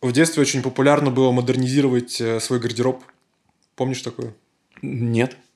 [0.00, 3.02] В детстве очень популярно было модернизировать э, свой гардероб.
[3.76, 4.34] Помнишь такое?
[4.82, 5.36] Нет.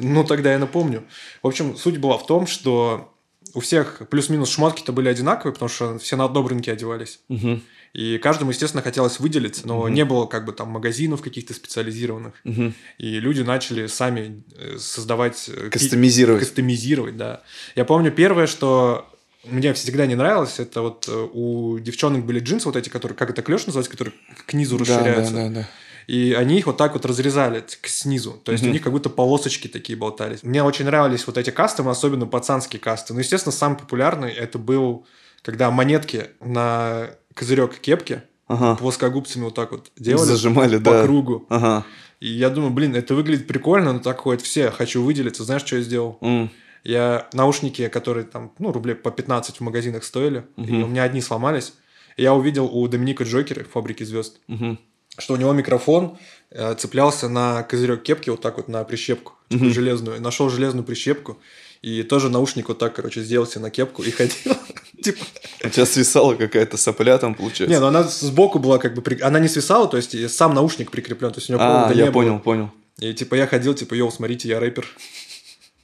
[0.00, 1.02] Ну, тогда я напомню.
[1.42, 3.12] В общем, суть была в том, что
[3.54, 7.18] у всех плюс-минус шмотки-то были одинаковые, потому что все на одном рынке одевались.
[7.26, 7.62] Мгм.
[7.94, 9.94] И каждому, естественно, хотелось выделиться, но Мгм.
[9.94, 12.34] не было как бы там магазинов каких-то специализированных.
[12.44, 12.74] Мгм.
[12.98, 15.48] И люди начали сами э, создавать...
[15.48, 16.42] э, Кастомизировать.
[16.44, 17.42] Кастомизировать, да.
[17.74, 19.04] Я помню первое, что
[19.44, 23.30] мне всегда не нравилось, это вот э, у девчонок были джинсы вот эти, которые, как
[23.30, 24.14] это клеш называется, которые
[24.46, 25.32] к низу Да, расширяются.
[25.32, 25.68] да, да, да.
[26.06, 28.40] И они их вот так вот разрезали к снизу.
[28.42, 28.70] То есть Мгм.
[28.70, 30.42] у них как будто полосочки такие болтались.
[30.42, 33.12] Мне очень нравились вот эти кастомы, особенно пацанские касты.
[33.12, 35.06] Ну, естественно, самый популярный это был,
[35.42, 38.76] когда монетки на козырек кепки Ага.
[38.76, 41.02] плоскогубцами вот так вот делали Зажимали, по да.
[41.04, 41.44] кругу.
[41.50, 41.84] Ага.
[42.20, 44.70] И я думаю, блин, это выглядит прикольно, но так ходят все.
[44.70, 45.44] Хочу выделиться.
[45.44, 46.16] Знаешь, что я сделал?
[46.22, 46.50] М.
[46.88, 50.82] Я наушники, которые там, ну, рублей по 15 в магазинах стоили, и Мгм.
[50.84, 51.74] у меня одни сломались.
[52.16, 54.78] И я увидел у Доминика Джокера, фабрики звезд, Мгм.
[55.18, 56.16] что у него микрофон
[56.50, 59.74] э, цеплялся на козырек кепки, вот так вот на прищепку, такую Мгм.
[59.74, 60.20] железную.
[60.22, 61.36] Нашел железную прищепку,
[61.82, 64.54] и тоже наушник вот так, короче, сделал себе на кепку и ходил.
[65.02, 65.24] Типа,
[65.64, 67.66] У тебя свисала какая-то сопля там, получается.
[67.74, 70.90] не, ну она сбоку была как бы, она не свисала, то есть и сам наушник
[70.90, 72.70] прикреплен, то есть у него а, я понял, понял.
[72.98, 74.86] И типа я ходил, типа, йоу, смотрите, я рэпер.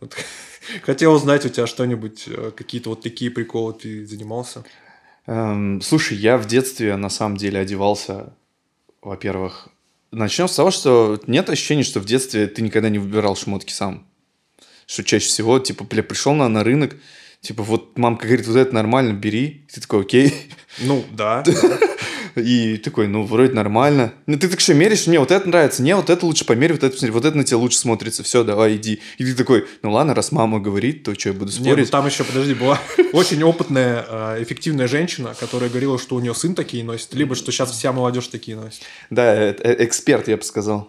[0.83, 4.65] Хотел узнать у тебя что-нибудь, э, какие-то вот такие приколы ты занимался.
[5.27, 8.35] Эм, слушай, я в детстве на самом деле одевался,
[9.01, 9.69] во-первых,
[10.11, 14.07] начнем с того, что нет ощущения, что в детстве ты никогда не выбирал шмотки сам.
[14.87, 16.97] Что чаще всего, типа, бля, пришел на, на рынок,
[17.41, 19.67] типа, вот мамка говорит, вот это нормально, бери.
[19.73, 20.35] Ты такой, окей.
[20.81, 21.43] Ну, да.
[22.41, 24.13] И такой, ну, вроде нормально.
[24.27, 25.07] Ну, ты так что, меришь?
[25.07, 25.83] Мне вот это нравится.
[25.83, 28.23] Не, вот это лучше померь, вот это посмотри, вот это на тебя лучше смотрится.
[28.23, 29.01] Все, давай, иди.
[29.19, 31.91] И ты такой, ну ладно, раз мама говорит, то что, я буду Не, ну спорить?
[31.91, 32.81] там еще, подожди, была
[33.13, 37.53] очень опытная, э, эффективная женщина, которая говорила, что у нее сын такие носит, либо что
[37.53, 38.83] сейчас вся молодежь такие носит.
[39.11, 40.89] Да, э- э- эксперт, я бы сказал.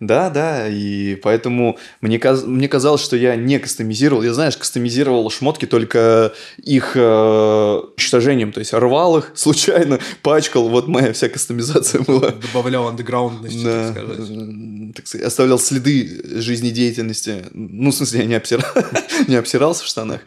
[0.00, 4.22] Да, да, и поэтому мне, каз- мне казалось, что я не кастомизировал.
[4.22, 8.52] Я, знаешь, кастомизировал шмотки только их э, уничтожением.
[8.52, 10.68] То есть рвал их случайно, пачкал.
[10.68, 12.30] Вот моя вся кастомизация была.
[12.30, 14.94] Добавлял андеграундности, Да, так сказать.
[14.94, 17.46] так сказать, оставлял следы жизнедеятельности.
[17.52, 18.64] Ну, в смысле, я не, обсира-
[19.28, 20.20] не обсирался в штанах,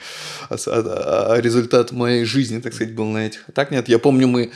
[0.49, 3.45] а, а- а результат моей жизни, так сказать, был на этих.
[3.47, 4.51] А так нет, я помню, мы...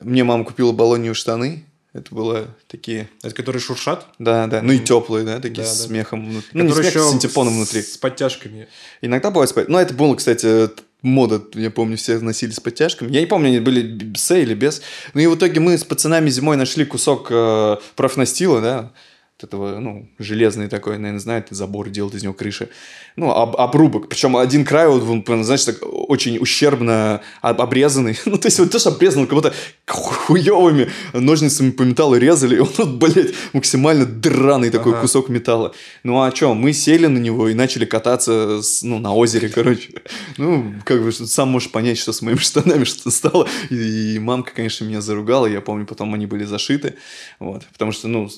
[0.00, 1.64] Мне мама купила баллонию штаны.
[1.94, 3.08] Это было такие...
[3.22, 4.06] Это которые шуршат?
[4.18, 4.62] Да, да.
[4.62, 5.84] Ну и теплые, да, такие Да, с да.
[5.88, 6.24] смехом.
[6.26, 7.82] внут- Ну, не которые смех, еще с синтепоном внутри.
[7.82, 8.68] С подтяжками.
[9.02, 9.68] Иногда бывает спать.
[9.68, 10.70] Ну, это было, кстати,
[11.02, 13.12] мода, я помню, все носили с подтяжками.
[13.12, 14.80] Я не помню, они были с или без.
[15.12, 18.92] Ну и в итоге мы с пацанами зимой нашли кусок э, профнастила, да,
[19.42, 22.68] вот этого, ну, железный такой, наверное, знаете, забор делают из него крыши.
[23.16, 24.08] Ну, об- обрубок.
[24.08, 28.16] Причем один край, вот, он, знаешь, так очень ущербно об- обрезанный.
[28.26, 29.52] Ну, то есть, вот тоже обрезан, как будто
[29.86, 35.02] хуевыми ножницами по металлу резали, и он, вот, блядь, максимально драный такой Ага.
[35.02, 35.72] кусок металла.
[36.04, 39.90] Ну, а что, мы сели на него и начали кататься, с- ну, на озере, короче.
[40.38, 43.48] Ну, как бы, сам можешь понять, что с моими штанами что стало.
[43.70, 46.94] И, и мамка, конечно, меня заругала, я помню, потом они были зашиты,
[47.38, 48.30] вот, потому что, ну,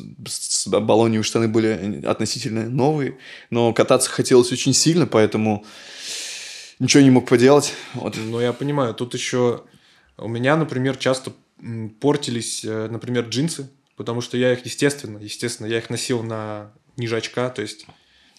[0.94, 3.18] с- баллоневые штаны были относительно новые,
[3.50, 5.64] но кататься хотелось очень сильно, поэтому
[6.78, 7.72] ничего не мог поделать.
[7.94, 8.16] Вот.
[8.16, 8.94] Ну, я понимаю.
[8.94, 9.64] Тут еще
[10.16, 11.32] у меня, например, часто
[12.00, 17.16] портились, э, например, джинсы, потому что я их, естественно, естественно, я их носил на ниже
[17.16, 17.86] очка, то есть,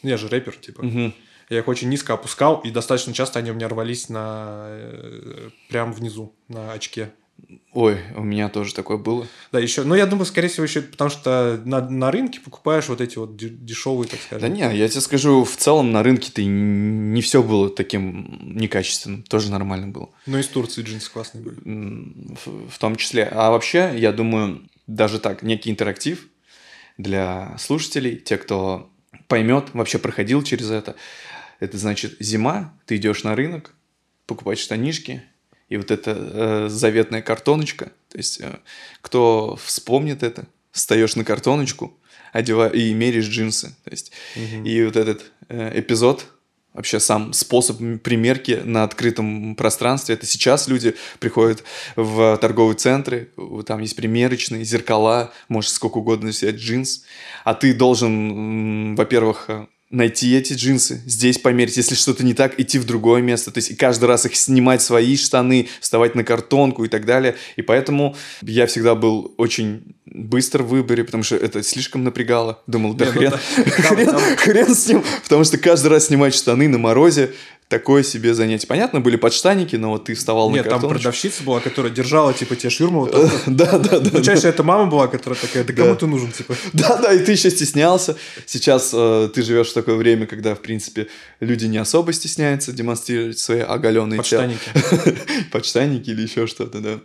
[0.04, 0.84] ну, я же рэпер, типа.
[0.84, 1.14] Мгм.
[1.50, 5.94] Я их очень низко опускал, и достаточно часто они у меня рвались на э, прям
[5.94, 7.12] внизу, на очке.
[7.73, 9.28] Ой, у меня тоже такое было.
[9.51, 13.01] Да, еще, ну, я думаю, скорее всего, еще потому что на, на рынке покупаешь вот
[13.01, 14.53] эти вот де- дешевые, так Да скажем.
[14.53, 19.51] не, я тебе скажу, в целом на рынке-то и не все было таким некачественным, тоже
[19.51, 20.09] нормально было.
[20.25, 21.57] Ну, из Турции джинсы классные были.
[22.46, 23.25] В, в том числе.
[23.25, 26.28] А вообще, я думаю, даже так, некий интерактив
[26.97, 28.90] для слушателей, те, кто
[29.28, 30.96] поймет, вообще проходил через это.
[31.59, 33.73] Это значит, зима, ты идешь на рынок,
[34.28, 35.23] покупать штанишки,
[35.70, 38.59] и вот эта э, заветная картоночка, то есть э,
[39.02, 41.97] кто вспомнит это, встаешь на картоночку,
[42.34, 43.76] одева и меряешь джинсы.
[43.84, 46.26] То есть, и вот этот э, эпизод,
[46.73, 51.64] вообще сам способ примерки на открытом пространстве, это сейчас люди приходят
[51.96, 53.32] в торговые центры,
[53.66, 57.06] там есть примерочные, зеркала, можешь сколько угодно взять джинс,
[57.46, 62.78] а ты должен, во-первых, э, найти эти джинсы, здесь померить, если что-то не так, идти
[62.80, 66.84] в другое место, то есть и каждый раз их снимать свои штаны, вставать на картонку
[66.84, 71.64] и так далее, и поэтому я всегда был очень быстр в выборе, потому что это
[71.64, 75.44] слишком напрягало, думал, да Не, ну хрен, да- там- хрен, там- хрен с ним, потому
[75.44, 77.32] что каждый раз снимать штаны на морозе,
[77.76, 78.68] такое себе занятие.
[78.68, 81.04] Понятно, были подштанники, но вот ты вставал Нет, на там картоночку.
[81.04, 83.02] продавщица была, которая держала, типа, тебе ширму.
[83.02, 83.32] Вот так.
[83.48, 84.24] Да, да, да.
[84.24, 86.56] Чаще это мама была, которая такая, да кому ты нужен, типа.
[86.74, 88.16] Да, да, и ты еще стеснялся.
[88.46, 91.08] Сейчас э, ты живешь в такое время, когда, в принципе,
[91.42, 94.70] люди не особо стесняются демонстрировать свои оголенные Подштанники.
[95.52, 97.00] подштанники или еще что-то, да.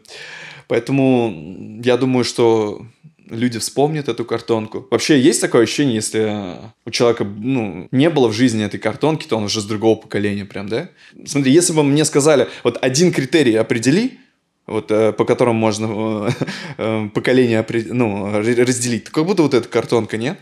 [0.68, 2.86] Поэтому я думаю, что
[3.30, 4.86] люди вспомнят эту картонку.
[4.90, 9.36] Вообще есть такое ощущение, если у человека ну, не было в жизни этой картонки, то
[9.36, 10.90] он уже с другого поколения прям, да?
[11.24, 14.18] Смотри, если бы мне сказали, вот один критерий определи,
[14.66, 16.30] вот, э, по которому можно э,
[16.78, 20.38] э, поколение ну, разделить, как будто вот эта картонка, нет?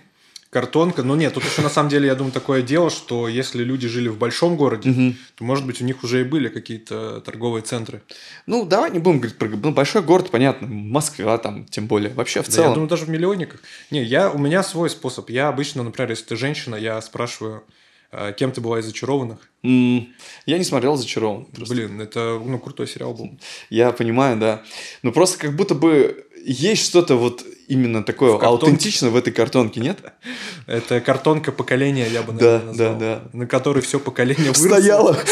[0.50, 3.86] Картонка, ну нет, тут еще на самом деле, я думаю, такое дело, что если люди
[3.86, 8.00] жили в большом городе, то, может быть, у них уже и были какие-то торговые центры.
[8.46, 12.14] Ну, давай не будем говорить про ну, большой город, понятно, Москва там, тем более.
[12.14, 12.68] Вообще, в Да, целом.
[12.70, 13.60] я думаю, даже в миллионниках.
[13.90, 15.28] Не, я, у меня свой способ.
[15.28, 17.62] Я обычно, например, если ты женщина, я спрашиваю,
[18.10, 19.38] э, кем ты была из зачарованных.
[19.62, 20.08] М,
[20.46, 21.44] Я не смотрел «Зачарован».
[21.46, 21.74] просто.
[21.74, 23.38] Блин, это ну, крутой сериал был.
[23.68, 24.62] Я понимаю, да.
[25.02, 29.80] Но просто как будто бы есть что-то вот именно такое В аутентичное в этой картонке,
[29.80, 29.98] нет?
[30.66, 32.98] Это картонка поколения, я бы, Да, наверное, назвал.
[32.98, 33.38] да, да.
[33.38, 34.54] На которой все поколение.
[34.54, 35.16] Стояла.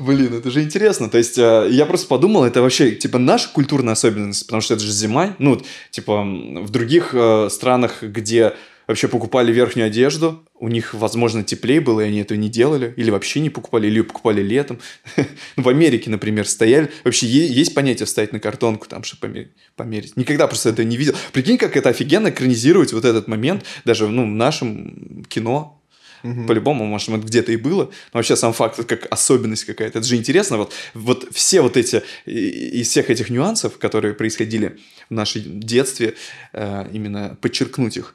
[0.00, 1.08] Блин, это же интересно.
[1.08, 4.82] То есть, э, я просто подумал, это вообще, типа, наша культурная особенность, потому что это
[4.82, 5.34] же зима.
[5.38, 8.54] Ну, типа, в других э, странах, где
[8.86, 13.10] вообще покупали верхнюю одежду, у них, возможно, теплее было, и они этого не делали, или
[13.10, 14.78] вообще не покупали, или покупали летом.
[15.56, 16.90] В Америке, например, стояли.
[17.04, 20.16] Вообще есть понятие встать на картонку, там, чтобы померить.
[20.16, 21.14] Никогда просто это не видел.
[21.32, 25.80] Прикинь, как это офигенно экранизировать вот этот момент, даже, ну, в нашем кино,
[26.24, 26.46] Мгм.
[26.46, 27.84] по-любому, может, это где-то и было.
[27.84, 29.98] Но вообще сам факт, это как особенность какая-то.
[29.98, 30.56] Это же интересно.
[30.56, 34.78] Вот, вот все вот эти, из всех этих нюансов, которые происходили
[35.10, 36.14] в нашем детстве,
[36.54, 38.14] э, именно подчеркнуть их.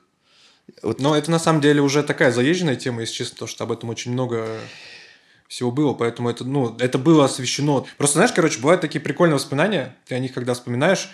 [0.84, 3.72] Вот, Но это на самом деле уже такая заезженная тема, если честно, потому что об
[3.72, 4.48] этом очень много
[5.48, 7.88] всего было, поэтому это, ну, это было освещено.
[7.98, 11.10] Просто, знаешь, короче, бывают такие прикольные воспоминания, ты о них когда вспоминаешь,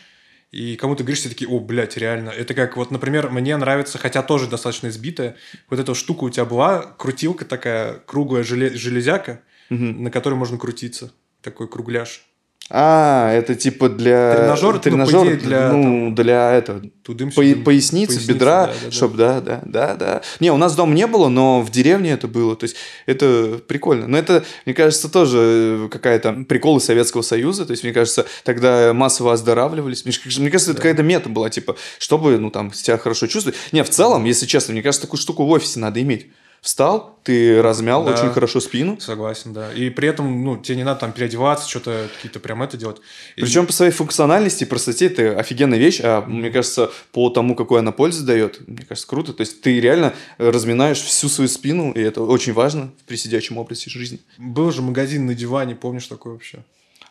[0.51, 2.29] и кому-то говоришь, все такие, о, блядь, реально.
[2.29, 5.35] Это как, вот, например, мне нравится, хотя тоже достаточно избитая,
[5.69, 10.03] вот эта штука у тебя была, крутилка такая, круглая желе- железяка, Мгм.
[10.03, 11.11] на которой можно крутиться.
[11.41, 12.25] Такой кругляш.
[12.69, 14.35] А, это типа для...
[14.35, 18.79] Тренажер, ну, тренажер, идее, для, ну, для этого, Тудым По- поясницы, Поясницы, бедра, да, да,
[18.85, 18.91] да.
[18.91, 20.21] чтоб, да, да, да, да.
[20.39, 22.55] Не, у нас дома не было, но в деревне это было.
[22.55, 22.75] То есть
[23.05, 24.07] это прикольно.
[24.07, 25.37] Но это, мне кажется, тоже
[25.85, 27.67] э, какая-то приколы Советского Союза.
[27.67, 30.03] То есть, мне кажется, тогда массово оздоравливались.
[30.03, 33.59] Мне мне кажется, это какая-то мета была, типа, чтобы, ну, там, себя хорошо чувствовать.
[33.71, 36.31] Не, в целом, если честно, мне кажется, такую штуку в офисе надо иметь.
[36.61, 38.13] Встал, ты размял Да.
[38.13, 38.99] очень хорошо спину.
[38.99, 39.71] Согласен, да.
[39.71, 42.97] И при этом, ну, тебе не надо там переодеваться, что-то какие-то прям это делать.
[43.35, 47.55] И- Причем по своей функциональности и простоте это офигенная вещь, а мне кажется, по тому,
[47.55, 49.33] какой она пользу дает, мне кажется, круто.
[49.33, 53.89] То есть ты реально разминаешь всю свою спину, и это очень важно при сидячем образе
[53.89, 54.19] жизни.
[54.39, 56.63] Был же магазин на диване, помнишь такой вообще?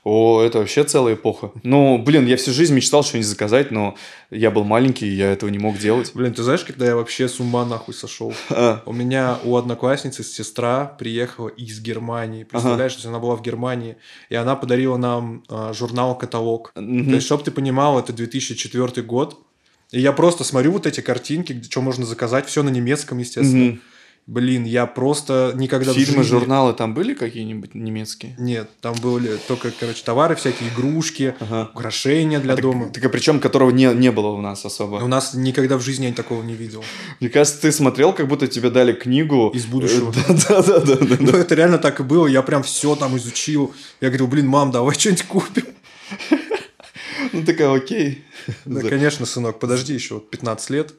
[0.05, 1.51] О, это вообще целая эпоха.
[1.62, 3.97] Ну, блин, я всю жизнь мечтал что-нибудь заказать, но
[4.31, 6.12] я был маленький, и я этого не мог делать.
[6.15, 8.35] Блин, ты знаешь, когда я вообще с ума нахуй сошел?
[8.51, 12.45] А, У меня у одноклассницы сестра приехала из Германии.
[12.45, 13.97] Представляешь, то есть она была в Германии,
[14.29, 16.73] и она подарила нам а, журнал-каталог.
[16.75, 19.39] То есть, чтобы ты понимал, это 2004 год.
[19.91, 23.79] И я просто смотрю вот эти картинки, где что можно заказать, все на немецком, естественно.
[24.26, 28.35] Блин, я просто никогда в Фильмы, жизни- журналы там были какие-нибудь немецкие?
[28.38, 31.69] Нет, там были только, короче, товары, всякие игрушки, Ага.
[31.75, 32.88] украшения для дома.
[32.88, 34.97] Так, причем которого не, не было у нас особо.
[34.97, 36.83] У нас никогда в жизни я такого не видел.
[37.21, 39.50] Мне кажется, ты смотрел, как будто тебе дали книгу.
[39.54, 40.11] Из будущего.
[40.49, 41.16] Да, да, да, да.
[41.21, 42.26] Ну, это реально так и было.
[42.26, 43.75] Я прям все там изучил.
[44.00, 45.64] Я говорю, блин, мам, давай что-нибудь купим.
[47.33, 48.25] Ну, такая, окей.
[48.64, 50.95] Да, конечно, сынок, подожди еще вот 15 лет.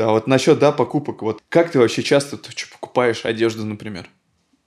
[0.00, 1.20] Да, вот насчет, да, покупок.
[1.20, 4.08] Вот как ты вообще часто ты покупаешь одежду, например?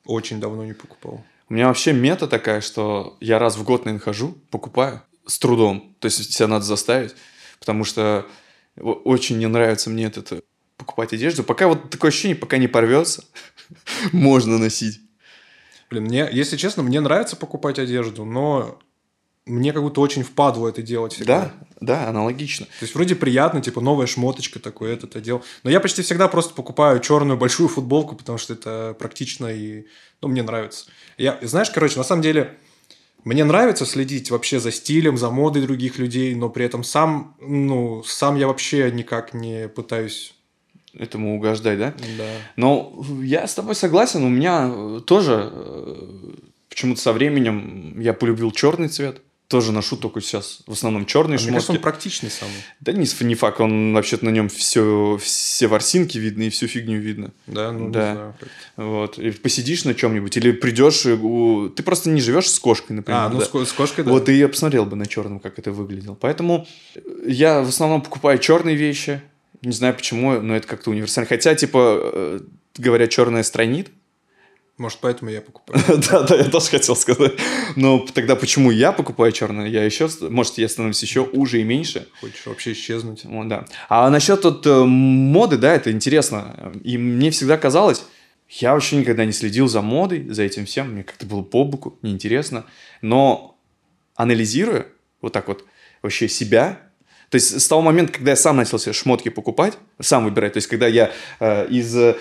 [0.06, 1.26] Очень давно не покупал.
[1.50, 5.96] У меня вообще мета такая, что я раз в год, наверное, хожу, покупаю с трудом.
[6.00, 7.16] То есть себя надо заставить,
[7.60, 8.28] потому что
[8.76, 10.44] очень не нравится мне это, это
[10.78, 11.44] покупать одежду.
[11.44, 13.26] Пока вот такое ощущение, пока не порвется,
[14.12, 15.02] можно носить.
[15.90, 18.78] Блин, мне, если честно, мне нравится покупать одежду, но
[19.46, 21.54] мне как будто очень впадло это делать всегда.
[21.80, 22.66] Да, да, аналогично.
[22.66, 25.44] То есть вроде приятно, типа новая шмоточка такое, это одел.
[25.64, 29.86] Но я почти всегда просто покупаю черную большую футболку, потому что это практично и
[30.22, 30.86] ну, мне нравится.
[31.18, 32.58] Я, знаешь, короче, на самом деле
[33.26, 38.04] мне нравится следить вообще за стилем, за модой других людей, но при этом сам, ну,
[38.04, 40.36] сам я вообще никак не пытаюсь.
[40.94, 41.96] Этому угождать, да?
[42.20, 42.30] Да.
[42.56, 46.34] Но я с тобой согласен, у меня тоже э,
[46.70, 49.20] почему-то со временем я полюбил черный цвет.
[49.54, 51.78] Тоже ношу только сейчас в основном черные А мне кажется, шмотки.
[51.78, 52.56] он практичный самый.
[52.80, 57.00] Да не, не факт, он вообще-то на нем все, все ворсинки видно и всю фигню
[57.00, 57.32] видно.
[57.46, 58.10] Да, ну Да.
[58.10, 58.36] не знаю.
[58.40, 58.50] как.
[58.78, 59.20] Вот.
[59.20, 63.22] И посидишь на чем-нибудь, или придешь, и у- ты просто не живешь с кошкой, например.
[63.22, 63.46] А, ну да.
[63.46, 64.12] с, с кошкой, да.
[64.12, 66.16] Вот и я посмотрел бы на черном, как это выглядело.
[66.16, 66.68] Поэтому
[67.28, 69.22] я в основном покупаю черные вещи.
[69.62, 71.28] Не знаю почему, но это как-то универсально.
[71.28, 72.40] Хотя, типа, э,
[72.78, 73.92] говорят, черная странит.
[74.78, 75.84] Может, поэтому я покупаю.
[76.10, 77.34] Да, да, я тоже хотел сказать.
[77.76, 79.68] Но тогда почему я покупаю черное?
[79.68, 82.08] Я еще, может, я становлюсь еще уже и меньше.
[82.20, 83.24] Хочешь вообще исчезнуть.
[83.26, 83.66] Вот, да.
[83.88, 86.74] А насчет вот э, моды, да, это интересно.
[86.84, 88.04] И мне всегда казалось,
[88.50, 90.94] я вообще никогда не следил за модой, за этим всем.
[90.94, 92.66] Мне как-то было по боку, неинтересно.
[93.02, 93.60] Но
[94.16, 94.88] анализируя
[95.22, 95.66] вот так вот
[96.02, 96.82] вообще себя,
[97.34, 100.58] то есть с того момента, когда я сам начал себе шмотки покупать, сам выбирать, то
[100.58, 102.16] есть когда я э, из э,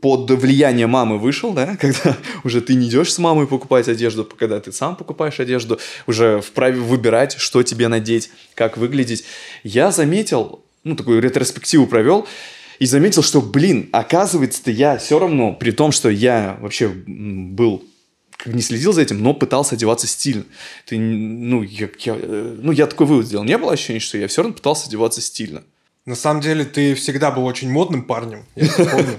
[0.00, 4.58] под влияние мамы вышел, да, когда уже ты не идешь с мамой покупать одежду, когда
[4.58, 9.24] ты сам покупаешь одежду, уже вправе выбирать, что тебе надеть, как выглядеть,
[9.62, 12.26] я заметил, ну такую ретроспективу провел,
[12.78, 17.84] и заметил, что, блин, оказывается-то я все равно, при том, что я вообще был
[18.44, 20.44] не следил за этим, но пытался одеваться стильно.
[20.84, 23.44] Ты, ну, я, я, ну, я такой вывод сделал.
[23.44, 25.62] Не было ощущения, что я все равно пытался одеваться стильно.
[26.04, 28.44] На самом деле, ты всегда был очень модным парнем.
[28.54, 29.18] Я помню.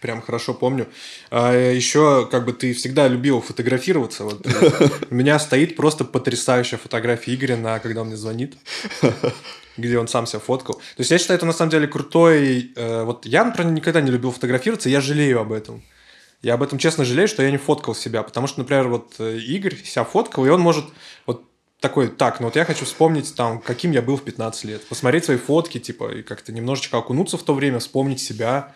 [0.00, 0.88] Прям хорошо помню.
[1.30, 4.24] А еще, как бы, ты всегда любил фотографироваться.
[4.24, 8.54] У меня стоит просто потрясающая фотография Игоря, когда он мне звонит,
[9.76, 10.74] где он сам себя фоткал.
[10.74, 12.72] То есть, я считаю, это на самом деле крутой...
[12.74, 15.82] э, вот я, например, никогда не любил фотографироваться, я жалею об этом.
[16.42, 18.22] Я об этом честно жалею, что я не фоткал себя.
[18.22, 20.84] Потому что, например, вот э, Игорь себя фоткал, и он может
[21.24, 21.44] вот
[21.78, 24.86] такой, так, ну вот я хочу вспомнить, там, каким я был в 15 лет.
[24.88, 28.74] Посмотреть свои фотки, типа, и как-то немножечко окунуться в то время, вспомнить себя.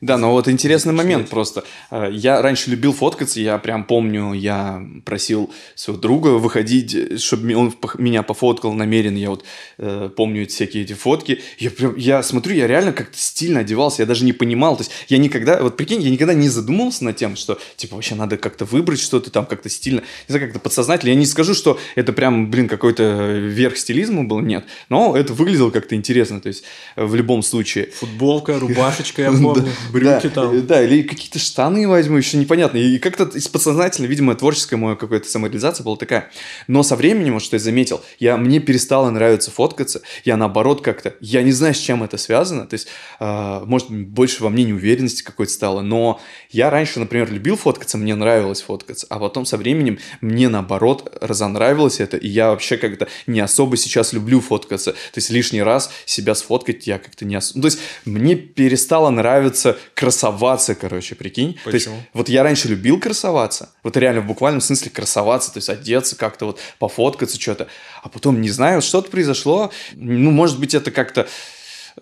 [0.00, 1.64] Да, но вот интересный момент просто.
[1.90, 7.74] Э, Я раньше любил фоткаться, я прям помню, я просил своего друга выходить, чтобы он
[7.98, 9.18] меня пофоткал намеренно.
[9.18, 9.44] Я вот
[9.78, 11.40] э, помню эти всякие эти фотки.
[11.58, 14.76] Я, прям, я смотрю, я реально как-то стильно одевался, я даже не понимал.
[14.76, 18.14] То есть я никогда, вот прикинь, я никогда не задумывался над тем, что типа вообще
[18.14, 20.00] надо как-то выбрать что-то там как-то стильно.
[20.00, 21.10] Не знаю, как-то подсознательно.
[21.10, 24.64] Я не скажу, что это прям, блин, какой-то верх стилизма был, нет.
[24.88, 26.64] Но это выглядело как-то интересно, то есть
[26.96, 27.90] в любом случае.
[27.98, 30.66] Футболка, рубашечка, я помню, брюки да, там.
[30.66, 32.78] Да, или какие-то штаны возьму, еще непонятно.
[32.78, 36.30] И как-то из подсознательно, видимо, творческая моя какая-то самореализация была такая.
[36.66, 40.02] Но со временем, вот что я заметил, я, мне перестало нравиться фоткаться.
[40.24, 42.66] Я наоборот как-то, я не знаю, с чем это связано.
[42.66, 45.80] То есть, э, может, больше во мне неуверенности какой-то стало.
[45.80, 46.20] Но
[46.50, 49.06] я раньше, например, любил фоткаться, мне нравилось фоткаться.
[49.10, 52.16] А потом со временем мне наоборот разонравилось это.
[52.16, 54.92] И я вообще как-то не особо сейчас люблю фоткаться.
[54.92, 57.62] То есть лишний раз себя сфоткать я как-то не особо...
[57.62, 61.58] То есть мне перестало нравиться красоваться, короче, прикинь.
[61.64, 62.02] То есть, Почему?
[62.12, 66.46] вот я раньше любил красоваться, вот реально в буквальном смысле красоваться, то есть одеться как-то
[66.46, 67.68] вот, пофоткаться что-то,
[68.02, 71.28] а потом, не знаю, что-то произошло, ну, может быть, это как-то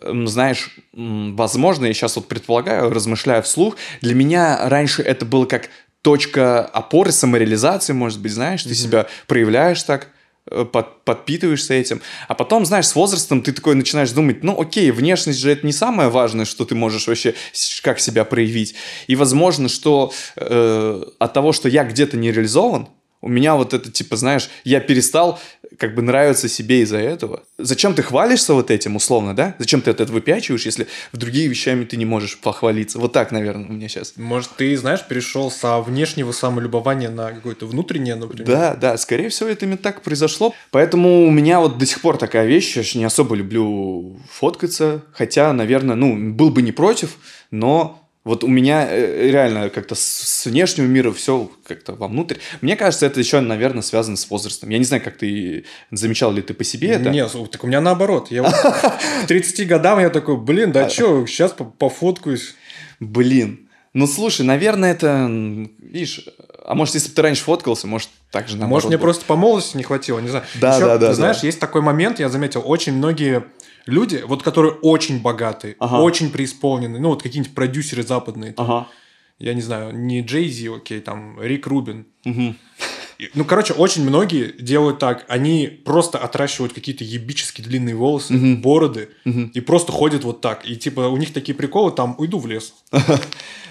[0.03, 5.71] знаешь, возможно, я сейчас вот предполагаю, размышляю вслух, для меня раньше это было как
[6.03, 10.09] точка опоры, самореализации, может быть, знаешь, ты себя проявляешь так,
[10.49, 12.01] под- подпитываешься этим.
[12.27, 15.73] А потом, знаешь, с возрастом ты такой начинаешь думать, ну окей, внешность же это не
[15.73, 17.35] самое важное, что ты можешь вообще,
[17.83, 18.75] как себя проявить.
[19.07, 22.89] И возможно, что э, от того, что я где-то не реализован,
[23.21, 25.41] у меня вот это, типа, знаешь, я перестал
[25.79, 27.45] как бы нравиться себе из-за этого.
[27.57, 29.55] Зачем ты хвалишься вот этим, условно, да?
[29.59, 32.99] Зачем ты это выпячиваешь, если в другие вещами ты не можешь похвалиться?
[32.99, 34.15] Вот так, наверное, у меня сейчас.
[34.17, 38.47] Может, ты, знаешь, перешел со внешнего самолюбования на какое-то внутреннее, например?
[38.47, 40.53] Да, да, скорее всего, это именно так произошло.
[40.71, 45.05] Поэтому у меня вот до сих пор такая вещь, я ж не особо люблю фоткаться,
[45.13, 47.17] хотя, наверное, ну, был бы не против,
[47.51, 52.37] но вот у меня э, реально как-то с, внешнего мира все как-то вовнутрь.
[52.61, 54.69] Мне кажется, это еще, наверное, связано с возрастом.
[54.71, 57.11] Я не знаю, как ты замечал ли ты по себе это.
[57.11, 58.31] Нет, так у меня наоборот.
[58.31, 60.73] Я вот к 30 годам я такой, блин, А.
[60.73, 62.55] да что, сейчас пофоткаюсь.
[63.01, 63.69] Блин.
[63.95, 65.27] Ну, слушай, наверное, это,
[65.79, 66.25] видишь,
[66.69, 69.05] а может, если бы ты раньше фоткался, может, так же наоборот Может, мне было.
[69.05, 70.45] просто по молодости не хватило, не знаю.
[70.61, 71.47] Да, Ещё, да, да, Ты знаешь, да.
[71.47, 73.45] есть такой момент, я заметил, очень многие
[73.87, 75.97] люди, вот которые очень богатые, Ага.
[76.03, 78.89] очень преисполненные, ну вот какие-нибудь продюсеры западные, там, Ага.
[79.39, 82.07] я не знаю, не Джей Зи, окей, там Рик Рубин.
[82.25, 82.57] Мгм.
[83.35, 85.25] Ну, короче, очень многие делают так.
[85.29, 88.61] Они просто отращивают какие-то ебически длинные волосы, Мгм.
[88.63, 89.51] бороды, Мгм.
[89.55, 90.65] и просто ходят вот так.
[90.69, 92.75] И типа у них такие приколы, там, уйду в лес.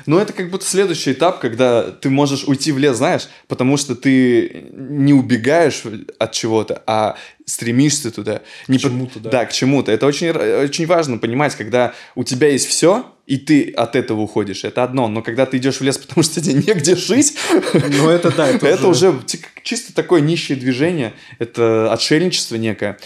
[0.05, 3.93] Ну, это как будто следующий этап, когда ты можешь уйти в лес, знаешь, потому что
[3.93, 5.83] ты не убегаешь
[6.17, 8.41] от чего-то, а стремишься туда.
[8.69, 9.29] Не по- чему-то, да.
[9.29, 9.91] Да, к чему-то.
[9.91, 14.63] Это очень, очень важно понимать, когда у тебя есть все, и ты от этого уходишь,
[14.63, 15.07] это одно.
[15.07, 17.35] Но когда ты идешь в лес, потому что тебе негде жить,
[17.73, 22.97] Ну, это да, это, это уже ти- чисто такое нищее движение, это отшельничество некое.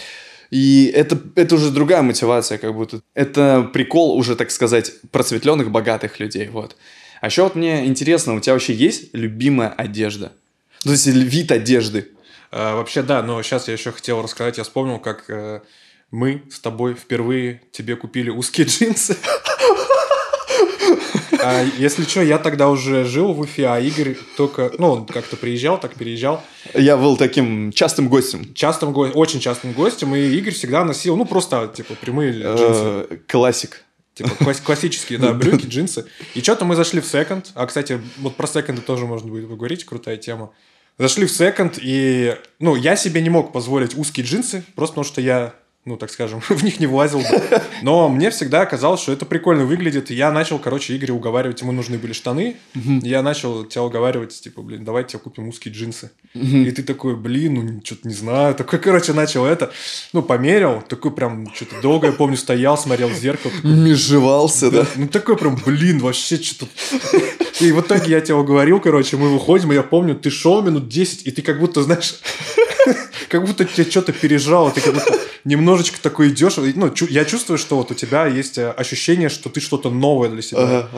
[0.50, 3.00] И это, это уже другая мотивация, как будто.
[3.14, 6.76] Это прикол уже, так сказать, просветленных, богатых людей, вот.
[7.20, 10.32] А еще вот мне интересно, у тебя вообще есть любимая одежда?
[10.84, 12.08] Ну, То есть вид одежды.
[12.50, 15.60] А, вообще, да, но сейчас я еще хотел рассказать, я вспомнил, как э,
[16.10, 19.16] мы с тобой впервые тебе купили узкие джинсы.
[21.42, 25.36] А, если что, я тогда уже жил в Уфе, а Игорь только, ну, он как-то
[25.36, 26.42] приезжал, так переезжал.
[26.74, 28.54] Я был таким частым гостем.
[28.54, 33.06] Частым го- очень частым гостем, и Игорь всегда носил, ну, просто, типа, прямые джинсы.
[33.10, 33.84] Э, Классик.
[34.14, 36.04] Типа класс- классические, да, брюки, джинсы.
[36.34, 37.50] И что-то мы зашли в секонд.
[37.54, 40.50] А, кстати, вот про секонды тоже можно будет поговорить, крутая тема.
[40.98, 45.22] Зашли в секонд, и, ну, я себе не мог позволить узкие джинсы, просто потому что
[45.22, 47.60] я, ну, так скажем, в них не влазил бы.
[47.82, 51.72] Но мне всегда казалось, что это прикольно выглядит, и я начал, короче, Игоря уговаривать, ему
[51.72, 52.56] нужны были штаны.
[52.74, 56.12] Я начал тебя уговаривать, типа, блин, давай тебе купим узкие джинсы.
[56.34, 58.54] И ты такой, блин, ну, что-то не знаю.
[58.54, 59.72] Такой, короче, начал это,
[60.12, 64.86] ну, померил, такой прям, что-то долго, я помню, стоял, смотрел в зеркало, такой, Межевался, да?
[64.96, 66.66] ну такой прям, блин, вообще что-то...
[67.60, 70.88] И в итоге я тебе уговорил, короче, мы выходим, и я помню, ты шел минут
[70.88, 72.14] 10, и ты как будто, знаешь,
[73.28, 76.56] как будто тебе что-то пережало, ты как будто немножечко такой идешь.
[76.56, 80.42] Ну, я чувствую, что вот у тебя есть э, ощущение, что ты что-то новое для
[80.42, 80.88] себя.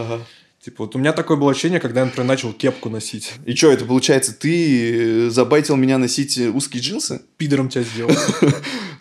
[0.65, 3.35] Типа, вот у меня такое было ощущение, когда я, например, начал кепку носить.
[3.45, 7.21] И что, это получается, ты э, забайтил меня носить э, узкие джинсы?
[7.37, 8.13] Пидором тебя сделал.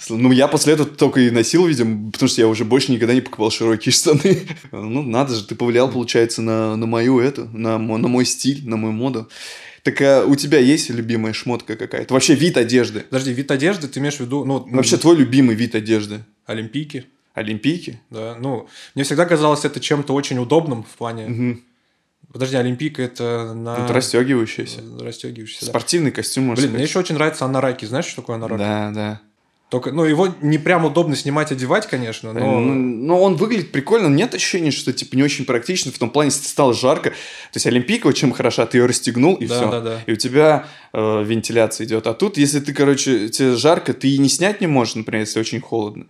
[0.09, 3.21] Ну, я после этого только и носил, видимо, потому что я уже больше никогда не
[3.21, 4.45] покупал широкие штаны.
[4.73, 8.75] Ну, надо же, ты повлиял, получается, на, на мою эту, на, на мой стиль, на
[8.75, 9.29] мою моду.
[9.83, 12.13] Так а у тебя есть любимая шмотка какая-то?
[12.13, 13.01] Вообще вид одежды?
[13.01, 16.23] Подожди, вид одежды, ты имеешь в виду, ну, Вообще твой любимый вид одежды?
[16.45, 17.99] олимпийки, Олимпийки?
[18.09, 21.27] да, ну, мне всегда казалось это чем-то очень удобным в плане...
[21.27, 21.63] Мгм.
[22.31, 23.75] Подожди, олимпийка это на...
[23.83, 24.79] Это расстегивающаяся.
[24.99, 25.71] Расстегивающийся, да.
[25.71, 26.89] Спортивный костюм, можно Блин, мне сказать.
[26.89, 27.85] еще очень нравится анараки.
[27.85, 28.57] Знаешь, что такое анарак?
[28.57, 29.21] Да, да.
[29.73, 32.61] Только, ну, его не прям удобно снимать, одевать, конечно, но...
[32.61, 36.29] Ну, но он выглядит прикольно, нет ощущения, что типа не очень практично, в том плане,
[36.29, 37.09] если стало жарко.
[37.09, 39.71] То есть Олимпийка, вот чем хороша, ты ее расстегнул, и Да, все.
[39.71, 39.99] да, да.
[40.05, 42.05] И у тебя э, вентиляция идет.
[42.05, 45.39] А тут, если ты, короче, тебе жарко, ты и не снять не можешь, например, если
[45.39, 46.05] очень холодно.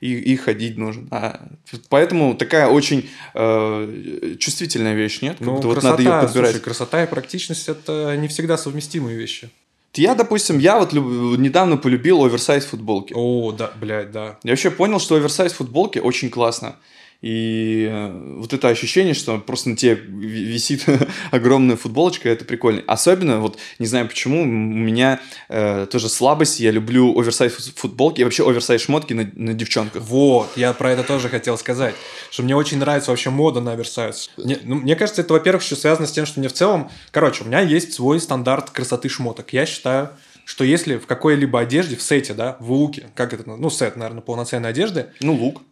[0.00, 1.08] И, и ходить нужен.
[1.10, 1.40] А,
[1.88, 5.38] поэтому такая очень э, чувствительная вещь, нет?
[5.38, 6.50] Как Ну, будто вот красота, надо ее подбирать.
[6.52, 9.50] слушай, красота и практичность– это не всегда совместимые вещи.
[9.98, 13.12] Я, допустим, я вот люб- недавно полюбил оверсайз футболки.
[13.16, 14.38] О, да, блядь, да.
[14.44, 16.76] Я вообще понял, что оверсайз футболки очень классно.
[17.20, 20.84] И э, вот это ощущение, что просто на тебе ви- висит
[21.32, 22.82] огромная футболочка, это прикольно.
[22.86, 28.20] Особенно, вот не знаю почему, у меня э, тоже слабость, я люблю оверсайз фут- футболки
[28.20, 30.02] и вообще оверсайз шмотки на, на девчонках.
[30.04, 31.96] Вот, я про это тоже хотел сказать,
[32.30, 34.30] что мне очень нравится вообще мода на оверсайз.
[34.36, 36.88] Мне, ну, мне кажется, это, во-первых, еще связано с тем, что мне в целом...
[37.10, 39.52] Короче, у меня есть свой стандарт красоты шмоток.
[39.52, 40.10] Я считаю,
[40.44, 44.22] что если в какой-либо одежде, в сете, да, в луке, как это, ну, сет, наверное,
[44.22, 45.62] полноценной одежды, Ну, лук.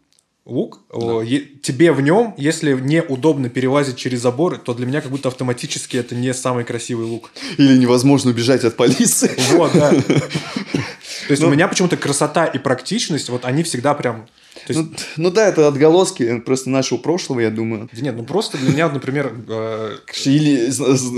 [0.46, 5.10] Лук, о, е- тебе в нем, если неудобно перелазить через заборы, то для меня как
[5.10, 7.32] будто автоматически это не самый красивый лук.
[7.58, 9.32] Или невозможно убежать от полиции.
[9.50, 9.90] Вот, да.
[11.26, 14.26] То есть у меня почему-то красота и практичность, вот они всегда прям...
[14.66, 17.88] То есть, Ну, ну да, это отголоски просто нашего прошлого, я думаю.
[17.92, 20.70] да нет, ну просто для меня, например, э, Или,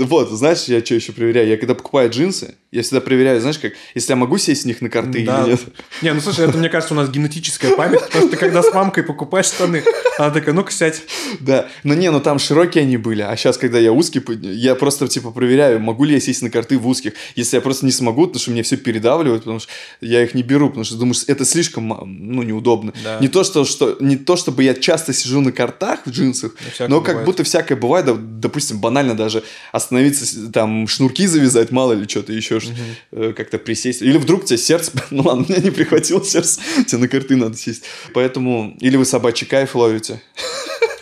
[0.05, 1.47] вот, знаешь, я что еще проверяю?
[1.47, 4.81] Я когда покупаю джинсы, я всегда проверяю, знаешь, как, если я могу сесть с них
[4.81, 5.43] на карты да.
[5.43, 5.61] или нет.
[6.01, 9.03] Не, ну слушай, это, мне кажется, у нас генетическая память, потому что когда с мамкой
[9.03, 9.83] покупаешь штаны,
[10.17, 11.01] она такая, ну-ка сядь.
[11.39, 14.21] Да, но не, ну там широкие они были, а сейчас, когда я узкий,
[14.53, 17.13] я просто, типа, проверяю, могу ли я сесть на карты в узких.
[17.35, 19.71] Если я просто не смогу, потому что мне все передавливают, потому что
[20.01, 22.93] я их не беру, потому что думаю, что это слишком, ну, неудобно.
[23.03, 23.17] Да.
[23.19, 26.87] Не то, что, что, не то, чтобы я часто сижу на картах в джинсах, Ну,
[26.87, 27.25] но как бывает.
[27.25, 32.59] будто всякое бывает, да, допустим, банально даже остановиться, там, шнурки завязать, мало ли что-то еще,
[32.59, 32.69] ш-
[33.11, 34.01] э, как-то присесть.
[34.01, 37.83] Или вдруг тебе сердце, ну ладно, меня не прихватило сердце, тебе на карты надо сесть.
[38.13, 40.21] Поэтому, или вы собачий кайф ловите.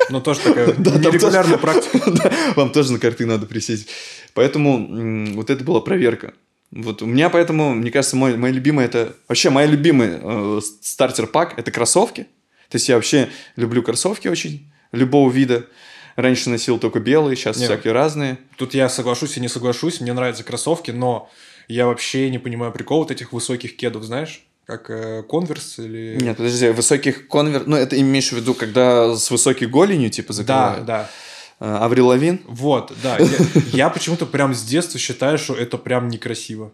[0.10, 2.00] Ну, тоже такая Да, нерегулярная практика.
[2.12, 3.88] Да, Вам тоже на карты надо присесть.
[4.34, 6.34] Поэтому вот это была проверка.
[6.72, 9.16] Вот у меня поэтому, мне кажется, мой, моя любимая это...
[9.28, 12.24] Вообще, моя любимая э, стартер-пак– это кроссовки.
[12.70, 15.66] То есть я вообще люблю кроссовки очень, любого вида.
[16.18, 17.66] Раньше носил только белые, сейчас Не.
[17.66, 18.38] всякие разные.
[18.58, 21.30] Тут я соглашусь и не соглашусь, мне нравятся кроссовки, но
[21.68, 24.44] я вообще не понимаю прикол вот этих высоких кедов, знаешь?
[24.66, 24.88] Как
[25.28, 26.18] конверс или...
[26.20, 27.64] Нет, подожди, высоких конвер...
[27.66, 30.86] Ну, это имеешь в виду, когда с высокой голенью, типа, Да, закрывают?
[30.86, 31.00] да.
[31.02, 31.10] А,
[31.60, 32.40] Аврил Лавин?
[32.48, 33.18] Вот, да.
[33.18, 33.28] Я,
[33.74, 36.72] я почему-то прям с детства считаю, что это прям некрасиво.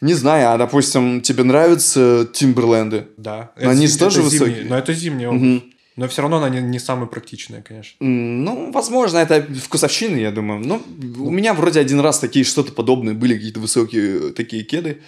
[0.00, 3.08] Не знаю, а, допустим, тебе нравятся Тимберленды?
[3.16, 3.52] Да.
[3.60, 4.64] Но они тоже высокие.
[4.64, 5.62] Но это зимние.
[5.96, 7.96] Но все равно она не, не самая практичная, конечно.
[8.00, 10.58] Ну, возможно, это вкусовщина, я думаю.
[10.58, 10.82] Ну,
[11.24, 15.02] у меня вроде один раз такие что-то подобные были, какие-то высокие э, такие кеды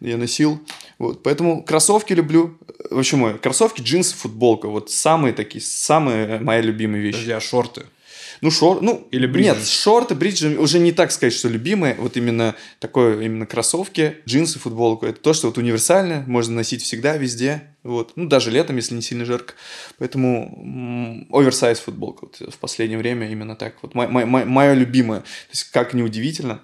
[0.00, 0.60] я носил.
[0.98, 2.58] Вот, поэтому кроссовки люблю.
[2.90, 4.68] В общем, мой, кроссовки, джинсы, футболка.
[4.68, 7.14] Вот самые такие, самые моя любимая вещь.
[7.14, 7.86] Подожди, а шорты?
[8.40, 8.80] Ну, шор...
[8.80, 9.50] ну, Или бриджи?
[9.50, 11.94] Нет, шорты, бриджи уже не так сказать, что любимые.
[11.96, 15.04] Вот именно такое, именно кроссовки, джинсы, футболку.
[15.04, 17.62] Это то, что вот универсальное, можно носить всегда, везде.
[17.82, 18.12] Вот.
[18.16, 19.54] Ну, даже летом, если не сильно жарко.
[19.98, 22.26] Поэтому оверсайз футболка.
[22.26, 23.74] Вот в последнее время именно так.
[23.82, 25.20] Вот мое любимое.
[25.20, 26.62] То есть, как ни удивительно,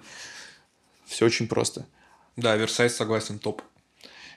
[1.05, 1.85] все очень просто.
[2.37, 3.61] Да, Версайз согласен, топ.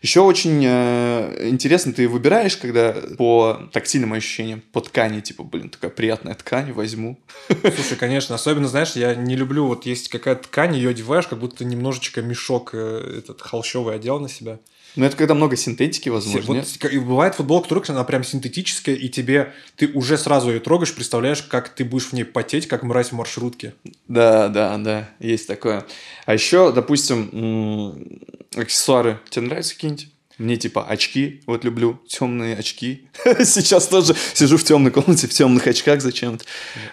[0.02, 5.90] Еще очень э, интересно, ты выбираешь, когда по тактильным ощущениям, по ткани, типа, блин, такая
[5.90, 7.20] приятная ткань, возьму.
[7.48, 11.66] Слушай, конечно, особенно, знаешь, я не люблю, вот есть какая-то ткань, ее одеваешь, как будто
[11.66, 14.58] немножечко мешок э, этот холщовый одел на себя.
[14.96, 17.05] Ну, это когда много синтетики, возможно, Вот нет?
[17.05, 21.68] бывает футболка Турекс, она прям синтетическая, и тебе, ты уже сразу ее трогаешь, представляешь, как
[21.68, 23.74] ты будешь в ней потеть, как мразь в маршрутке.
[24.09, 25.87] Да, да, да, есть такое.
[26.26, 28.20] А еще, допустим,
[28.57, 29.20] аксессуары.
[29.31, 30.09] Тебе нравятся какие-нибудь?
[30.38, 33.07] Мне типа очки, вот люблю темные очки.
[33.44, 36.46] Сейчас тоже сижу в темной комнате в темных очках зачем-то.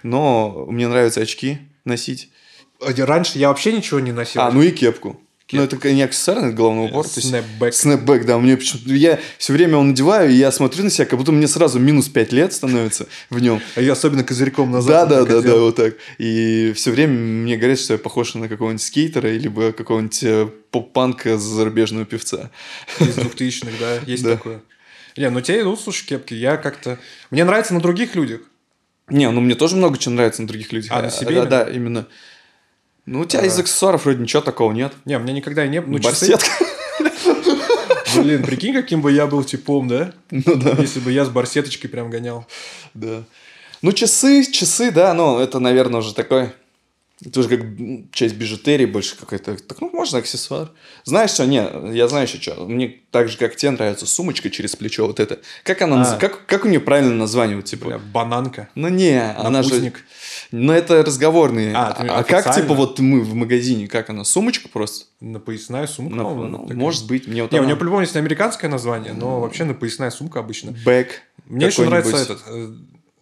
[0.03, 2.29] Но мне нравятся очки носить.
[2.81, 4.41] А Раньше я вообще ничего не носил.
[4.41, 5.19] А, ну и кепку.
[5.53, 7.07] Ну, это не аксессуар, это головной убор.
[7.07, 7.73] Снэпбэк.
[7.73, 8.93] Снэпбэк, да, мне почему-то...
[8.93, 12.09] Я все время его надеваю, и я смотрю на себя, как будто мне сразу минус
[12.09, 13.61] 5 лет становится в нем.
[13.75, 15.07] А я особенно козырьком Да, назад.
[15.09, 15.59] да, да, да, одел.
[15.61, 15.95] вот так.
[16.17, 21.37] И все время мне говорят, что я похож на какого-нибудь скейтера, либо какого-нибудь э, поп-панка
[21.37, 22.51] зарубежного певца.
[22.99, 24.31] Из 2000-х, да, есть Да.
[24.31, 24.61] такое.
[25.15, 26.33] Не, ну тебе идут, слушай, кепки.
[26.33, 26.99] Я как-то...
[27.31, 28.41] Мне нравится на других людях.
[29.09, 30.91] Не, ну мне тоже много чего нравится на других людях.
[30.93, 32.05] А, на себе Да, да, именно.
[33.07, 33.45] Ну, у тебя А.
[33.45, 34.93] из аксессуаров вроде ничего такого нет.
[35.05, 35.93] Не, у меня никогда и не было.
[35.93, 36.49] Ну, Барсетка.
[38.15, 40.11] Блин, прикинь, каким бы я был типом, да?
[40.29, 40.71] Ну да.
[40.77, 42.45] Если бы я с барсеточкой прям гонял.
[42.93, 43.23] Да.
[43.81, 46.51] Ну, часы, часы, да, ну, это, наверное, уже такой...
[47.25, 47.61] Это уже как
[48.11, 49.55] часть бижутерии больше какой-то.
[49.57, 50.69] Так, ну, можно аксессуар.
[51.03, 51.47] Знаешь что?
[51.47, 52.65] Не, я знаю еще что.
[52.67, 55.39] Мне так же, как тебе, нравится сумочка через плечо вот эта.
[55.63, 56.03] Как она, А.
[56.05, 57.55] наз- как, как у нее правильно название?
[57.55, 58.69] Вот, типа, Бля, бананка.
[58.75, 59.69] Ну не, она же...
[59.69, 60.03] Напутник.
[60.51, 61.73] Ну это разговорные.
[61.75, 64.23] А, А, а как типа вот мы в магазине, как она?
[64.23, 65.05] Сумочка просто?
[65.19, 66.77] На поясная сумка, На- ну, такая.
[66.77, 69.73] может быть, мне вот Не, у она- нее по-любому есть американское название, но вообще на
[69.73, 70.71] поясная сумка обычно.
[70.85, 71.07] Бэк.
[71.47, 72.43] Мне еще нравится этот...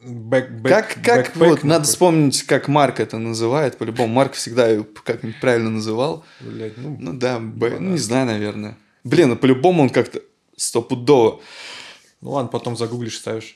[0.06, 3.78] Back, back, Как, как backpack вот, надо вспомнить, как Марк это называет.
[3.78, 6.24] По-любому, Марк всегда ее как-нибудь правильно называл.
[6.42, 7.70] Блядь, ну, Ну да, да.
[7.80, 8.78] ну не знаю, наверное.
[9.04, 10.22] Блин, ну по-любому он как-то
[10.56, 11.42] стопудово.
[12.22, 13.56] ну ладно, потом загуглишь, ставишь.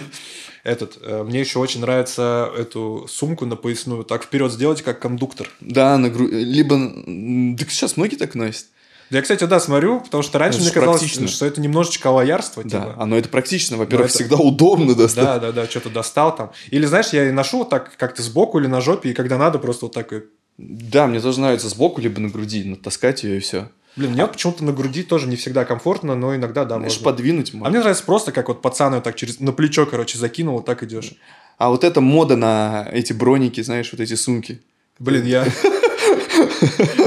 [0.64, 4.04] Этот, э, мне еще очень нравится эту сумку на поясную.
[4.04, 5.48] Так вперед сделать, как кондуктор.
[5.60, 6.26] Да, на гру...
[6.28, 7.56] либо...
[7.58, 8.66] Так сейчас многие так носят.
[9.10, 11.28] Я, кстати, да, смотрю, потому что раньше Это мне казалось, практично.
[11.28, 12.62] что это немножечко лоярство.
[12.62, 12.94] Да, типа.
[12.98, 13.76] оно это практично.
[13.76, 15.24] Во-первых, это- всегда удобно достать.
[15.24, 16.50] Да, да, да, что-то достал там.
[16.70, 19.58] Или, знаешь, я и ношу вот так как-то сбоку или на жопе, и когда надо,
[19.58, 20.12] просто вот так.
[20.58, 23.68] Да, мне тоже нравится сбоку, либо на груди, натаскать ее и все.
[23.96, 27.04] Блин, мне вот почему-то на груди тоже не всегда комфортно, но иногда, да, Знаешь, можно.
[27.04, 27.70] подвинуть А можно.
[27.70, 30.82] мне нравится просто, как вот пацан её так через на плечо, короче, закинул, вот так
[30.82, 31.14] идешь.
[31.56, 34.60] А вот эта мода на эти броники, знаешь, вот эти сумки.
[35.00, 35.46] Блин, я...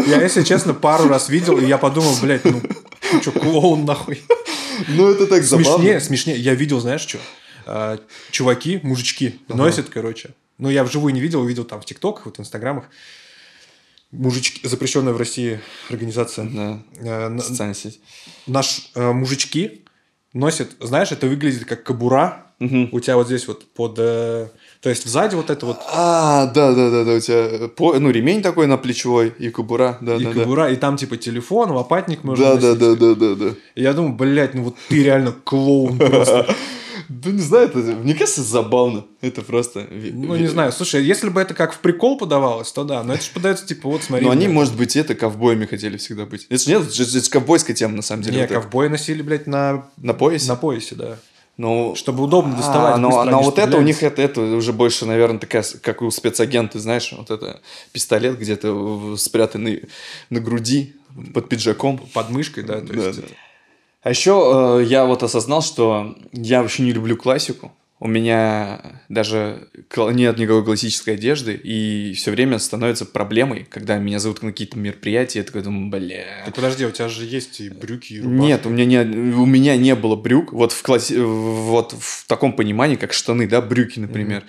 [0.08, 2.62] Я, если честно, пару раз видел, и я подумал, блядь, ну,
[3.12, 4.22] ты что, клоун нахуй?
[4.88, 6.38] Ну, это так Смешнее, смешнее.
[6.38, 7.20] Я видел, знаешь, что?
[8.32, 10.32] чуваки, мужички носят, короче.
[10.58, 12.86] Ну, я вживую не видел, видел там в ТикТоках, вот в Инстаграмах.
[14.12, 15.60] Мужички, запрещенная в России
[15.90, 16.46] организация.
[16.46, 18.02] Да, Э, на- социальная сеть.
[18.46, 19.84] Наш э, мужички
[20.34, 22.46] носят, знаешь, это выглядит как кобура.
[22.60, 22.90] Мгм.
[22.92, 23.96] У тебя вот здесь вот под...
[23.98, 24.48] э,
[24.82, 28.12] то есть сзади вот это вот А, да, да, да, да, у тебя по- ну,
[28.12, 30.42] ремень такой на плечевой и кобура, да, и да, да.
[30.42, 32.80] кобура, и там типа телефон, лопатник можно Да, да, носить.
[32.80, 33.56] да, да, да, да.
[33.74, 36.46] И я думаю, блядь, ну вот ты реально клоун просто.
[37.10, 39.06] Да не знаю, это, мне кажется, забавно.
[39.22, 39.88] Это просто...
[39.90, 40.72] Ну, не знаю.
[40.72, 43.04] Слушай, если бы это как в прикол подавалось, то да.
[43.04, 44.26] Но это же подается, типа, вот смотри.
[44.26, 46.48] Но они, может быть, это ковбоями хотели всегда быть.
[46.50, 48.36] Это же нет, это же- ковбойская тема, на самом деле.
[48.38, 48.62] Не, вот это.
[48.62, 50.48] ковбои носили, блядь, на, На поясе?
[50.48, 51.18] на поясе, да.
[51.58, 52.96] Ну, Чтобы удобно доставать.
[52.96, 56.10] А, но, но вот это у них это, это уже больше, наверное, такая, как у
[56.10, 57.62] спецагента, знаешь, вот это
[57.92, 59.84] пистолет где-то спрятанный
[60.30, 60.96] на груди
[61.34, 62.00] под пиджаком.
[62.14, 62.80] Под мышкой, да.
[62.80, 63.28] То Да, есть, да.
[64.02, 67.72] А еще э, я вот осознал, что я вообще не люблю классику.
[68.00, 74.42] У меня даже нет никакой классической одежды, и все время становится проблемой, когда меня зовут
[74.42, 76.42] на какие-то мероприятия, я такой думаю, бля.
[76.46, 78.42] Так подожди, у тебя же есть и брюки, и рубашки.
[78.42, 82.54] Нет, у меня не, у меня не было брюк, вот в, классе, вот в таком
[82.54, 84.46] понимании, как штаны, да, брюки, например,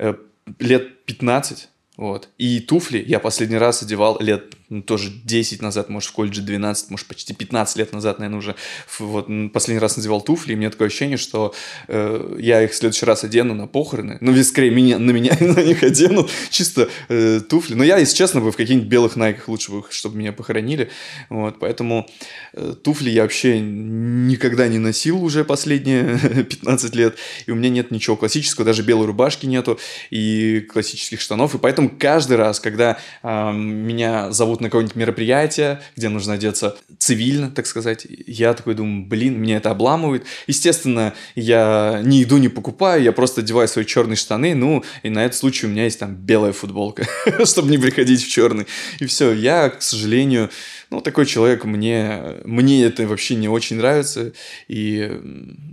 [0.00, 0.14] Э,
[0.58, 2.30] лет 15, вот.
[2.38, 6.90] И туфли я последний раз одевал лет ну, тоже 10 назад, может, в колледже 12,
[6.90, 8.54] может, почти 15 лет назад, наверное, уже
[9.00, 11.52] вот последний раз надевал туфли, и мне такое ощущение, что
[11.88, 15.36] э, я их в следующий раз одену на похороны, ну, весь скорее меня, на меня
[15.40, 17.74] на них одену, чисто э, туфли.
[17.74, 20.88] Но я, если честно, бы в каких-нибудь белых найках лучше бы, чтобы меня похоронили,
[21.30, 22.08] вот, поэтому
[22.52, 27.90] э, туфли я вообще никогда не носил уже последние 15 лет, и у меня нет
[27.90, 29.80] ничего классического, даже белой рубашки нету,
[30.10, 36.08] и классических штанов, и поэтому каждый раз, когда э, меня зовут на какое-нибудь мероприятие, где
[36.08, 40.24] нужно одеться цивильно, так сказать, я такой думаю, блин, меня это обламывает.
[40.46, 45.24] Естественно, я не иду, не покупаю, я просто одеваю свои черные штаны, ну, и на
[45.24, 47.06] этот случай у меня есть там белая футболка,
[47.44, 48.66] чтобы не приходить в черный.
[48.98, 50.50] И все, я, к сожалению,
[50.90, 54.32] ну, такой человек, мне, мне это вообще не очень нравится.
[54.68, 55.08] И,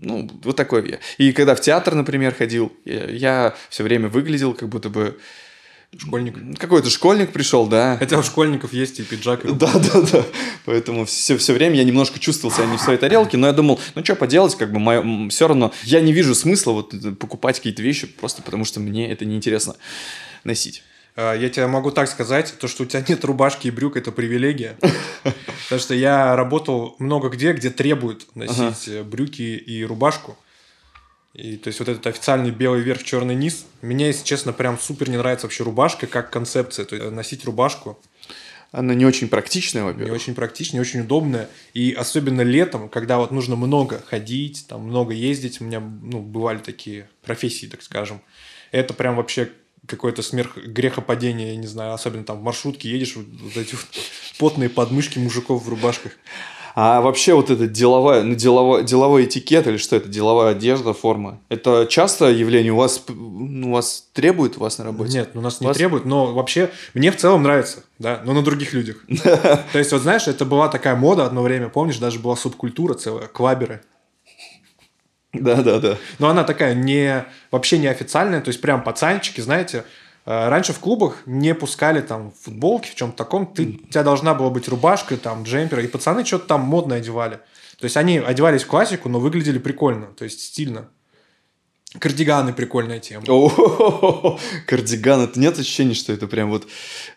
[0.02, 1.00] ну, вот такой я.
[1.17, 5.17] И когда в театр, например, ходил, я все время выглядел, как будто бы
[5.95, 6.60] Школьник.
[6.60, 7.97] Какой-то школьник пришел, да.
[7.97, 9.45] Хотя у школьников есть и пиджак.
[9.45, 9.54] И...
[9.54, 10.23] Да, да, да.
[10.65, 13.80] Поэтому все, все время я немножко чувствовал себя не в своей тарелке, но я думал,
[13.95, 17.82] ну что поделать, как бы мое, все равно я не вижу смысла вот покупать какие-то
[17.82, 19.76] вещи просто потому, что мне это неинтересно
[20.43, 20.84] носить.
[21.15, 24.12] А, я тебе могу так сказать, то, что у тебя нет рубашки и брюк, это
[24.12, 24.78] привилегия.
[25.23, 29.04] Потому что я работал много где, где требуют носить ага.
[29.04, 30.38] брюки и рубашку.
[31.38, 33.67] И то есть вот этот официальный белый верх, черный низ.
[33.84, 36.84] Мне, если честно, прям супер не нравится вообще рубашка как концепция.
[36.84, 38.00] То есть носить рубашку.
[38.71, 40.10] Она не очень практичная, во-первых.
[40.10, 41.47] Не очень практичная, не очень удобная.
[41.76, 45.62] И особенно летом, когда вот нужно много ходить, там много ездить.
[45.62, 48.19] У меня ну, бывали такие профессии, так скажем.
[48.71, 49.52] Это прям вообще
[49.86, 53.86] какое-то смерх грехопадение, я не знаю, особенно там в маршрутке едешь, вот, эти вот
[54.39, 56.13] потные подмышки мужиков в рубашках.
[56.80, 61.42] А вообще вот это деловая, ну, деловой, деловой этикет или что это, деловая одежда, форма,
[61.50, 65.12] это часто явление у вас, ну, у вас требует вас на работе?
[65.12, 65.76] Нет, у нас не вас...
[65.76, 68.98] требует, но вообще мне в целом нравится, да, но на других людях.
[69.24, 73.26] То есть вот знаешь, это была такая мода одно время, помнишь, даже была субкультура целая,
[73.26, 73.82] кваберы.
[75.34, 75.98] Да, да, да.
[76.20, 79.84] Но она такая не вообще не официальная, то есть прям пацанчики, знаете,
[80.28, 83.48] раньше в клубах не пускали там футболки в чем-то таком.
[83.48, 85.80] Ты, у тебя должна была быть рубашка, там, джемпер.
[85.80, 87.40] И пацаны что-то там модно одевали.
[87.80, 90.90] То есть они одевались в классику, но выглядели прикольно, то есть стильно.
[92.00, 93.24] Кардиганы прикольная тема.
[93.30, 94.38] О,
[94.68, 95.22] кардиган.
[95.22, 96.68] Это нет ощущения, что это прям вот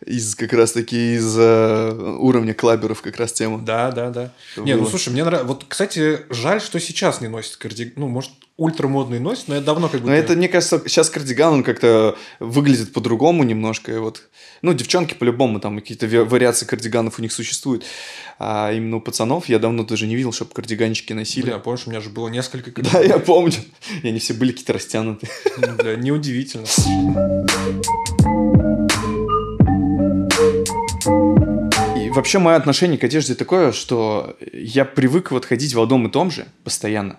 [0.07, 3.59] из как раз таки из uh, уровня клаберов как раз тема.
[3.59, 4.33] Да, да, да.
[4.57, 4.85] Не, было.
[4.85, 5.49] ну слушай, мне нравится.
[5.49, 7.95] Вот, кстати, жаль, что сейчас не носит кардиган.
[7.97, 10.09] Ну, может, ультрамодный носит, но я давно как бы...
[10.09, 13.91] Но это, мне кажется, сейчас кардиган, он как-то выглядит по-другому немножко.
[13.91, 14.29] И вот,
[14.61, 17.85] ну, девчонки по-любому, там какие-то вариации кардиганов у них существуют.
[18.39, 21.47] А именно у пацанов я давно даже не видел, чтобы кардиганчики носили.
[21.47, 22.91] Бля, помнишь, у меня же было несколько кардиганов.
[22.91, 23.55] Да, я помню.
[24.03, 25.31] И они все были какие-то растянутые.
[25.57, 26.67] Ну, бля, неудивительно.
[32.11, 36.31] Вообще мое отношение к одежде такое, что я привык вот ходить в одном и том
[36.31, 37.19] же постоянно.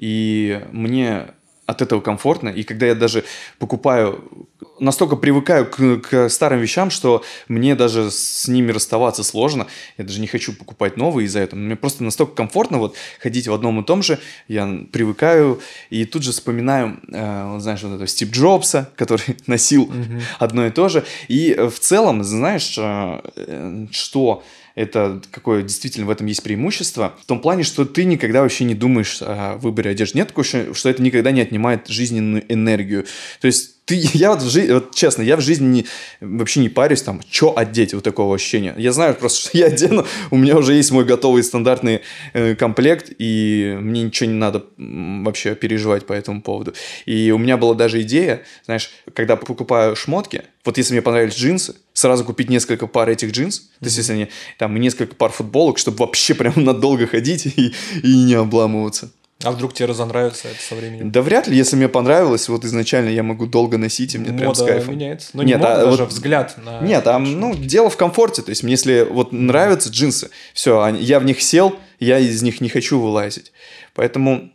[0.00, 1.34] И мне
[1.68, 2.48] от этого комфортно.
[2.48, 3.24] И когда я даже
[3.58, 4.48] покупаю,
[4.80, 9.66] настолько привыкаю к, к старым вещам, что мне даже с ними расставаться сложно.
[9.98, 11.60] Я даже не хочу покупать новые из-за этого.
[11.60, 14.18] Мне просто настолько комфортно вот ходить в одном и том же.
[14.48, 20.22] Я привыкаю и тут же вспоминаю, э, знаешь, вот этого Стив Джобса, который носил mm-hmm.
[20.38, 21.04] одно и то же.
[21.28, 24.42] И в целом, знаешь, э, что
[24.78, 28.74] это какое действительно в этом есть преимущество, в том плане, что ты никогда вообще не
[28.74, 30.18] думаешь о выборе одежды.
[30.18, 33.04] Нет такого, что это никогда не отнимает жизненную энергию.
[33.40, 35.86] То есть ты, я вот, в жизни, вот честно, я в жизни не,
[36.20, 38.74] вообще не парюсь, там, что одеть, вот такого ощущения.
[38.76, 42.02] Я знаю просто, что я одену, у меня уже есть мой готовый стандартный
[42.34, 46.74] э, комплект, и мне ничего не надо вообще переживать по этому поводу.
[47.06, 51.74] И у меня была даже идея, знаешь, когда покупаю шмотки, вот если мне понравились джинсы,
[51.94, 53.78] сразу купить несколько пар этих джинс, mm-hmm.
[53.80, 57.72] то есть если они там несколько пар футболок, чтобы вообще прям надолго ходить и,
[58.02, 59.10] и не обламываться.
[59.44, 61.12] А вдруг тебе разонравится это со временем?
[61.12, 64.40] Да вряд ли, если мне понравилось, вот изначально я могу долго носить, и мне мода
[64.40, 64.94] прям с кайфом.
[64.94, 65.30] меняется.
[65.32, 66.10] Ну, нет, не а даже вот...
[66.10, 66.80] взгляд на...
[66.80, 68.42] Нет, там, ну, дело в комфорте.
[68.42, 72.60] То есть, мне если вот нравятся джинсы, все, я в них сел, я из них
[72.60, 73.52] не хочу вылазить.
[73.94, 74.50] Поэтому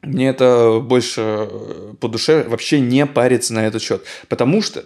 [0.00, 4.02] мне это больше э, по душе вообще не париться на этот счет.
[4.28, 4.84] Потому что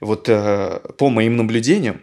[0.00, 2.02] вот э, по моим наблюдениям,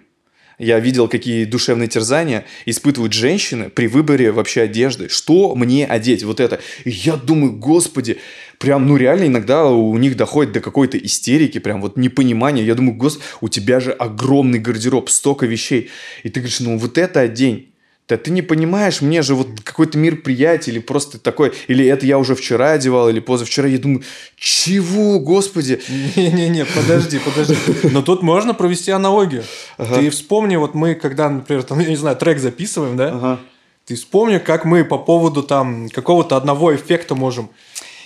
[0.58, 5.10] я видел, какие душевные терзания испытывают женщины при выборе вообще одежды.
[5.10, 6.24] Что мне одеть?
[6.24, 6.60] Вот это.
[6.84, 8.18] И я думаю, господи,
[8.58, 12.64] прям, ну реально иногда у них доходит до какой-то истерики, прям вот непонимания.
[12.64, 15.90] Я думаю, господи, у тебя же огромный гардероб, столько вещей.
[16.24, 17.70] И ты говоришь, ну вот это одень.
[18.08, 22.06] Да ты не понимаешь, мне же вот какой-то мир приятия, или просто такой, или это
[22.06, 23.68] я уже вчера одевал, или позавчера.
[23.68, 24.04] Я думаю,
[24.36, 25.82] чего, господи?
[26.16, 27.56] Не-не-не, подожди, подожди.
[27.90, 29.44] Но тут можно провести аналогию.
[29.78, 29.96] Ага.
[29.96, 33.08] Ты вспомни, вот мы, когда, например, там, я не знаю, трек записываем, да?
[33.08, 33.40] Ага.
[33.86, 37.50] Ты вспомни, как мы по поводу там какого-то одного эффекта можем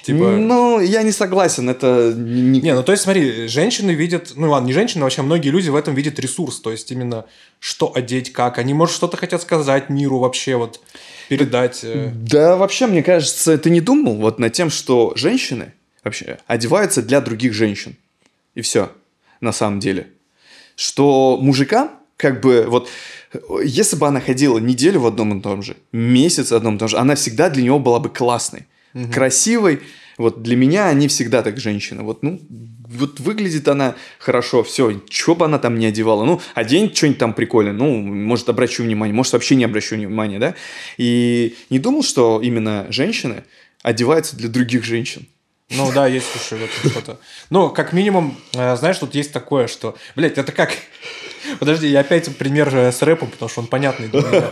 [0.03, 0.31] Типа...
[0.31, 2.13] Ну, я не согласен, это...
[2.15, 5.69] Не, не, ну то есть смотри, женщины видят, ну ладно, не женщины, вообще многие люди
[5.69, 7.25] в этом видят ресурс, то есть именно
[7.59, 10.79] что одеть, как, они, может, что-то хотят сказать миру вообще, вот,
[11.27, 11.81] передать.
[11.83, 12.11] Э.
[12.13, 17.21] Да, вообще, мне кажется, ты не думал вот над тем, что женщины вообще одеваются для
[17.21, 17.95] других женщин.
[18.55, 18.91] И все,
[19.41, 20.07] на самом деле.
[20.75, 22.89] Что мужикам, как бы, вот,
[23.63, 26.87] если бы она ходила неделю в одном и том же, месяц в одном и том
[26.87, 29.11] же, она всегда для него была бы классной угу.
[29.11, 29.81] красивой.
[30.17, 32.03] Вот для меня они всегда так женщины.
[32.03, 32.41] Вот, ну,
[32.89, 36.25] вот выглядит она хорошо, все, что бы она там не одевала.
[36.25, 40.55] Ну, одень что-нибудь там прикольное, ну, может, обращу внимание, может, вообще не обращу внимания, да?
[40.97, 43.43] И не думал, что именно женщины
[43.81, 45.27] одеваются для других женщин.
[45.69, 47.19] Ну да, есть, этом что-то.
[47.51, 49.95] Ну, как минимум, э, знаешь, тут есть такое, что...
[50.15, 50.71] Блять, это как...
[51.59, 54.49] Подожди, я опять пример э, с рэпом, потому что он понятный для меня.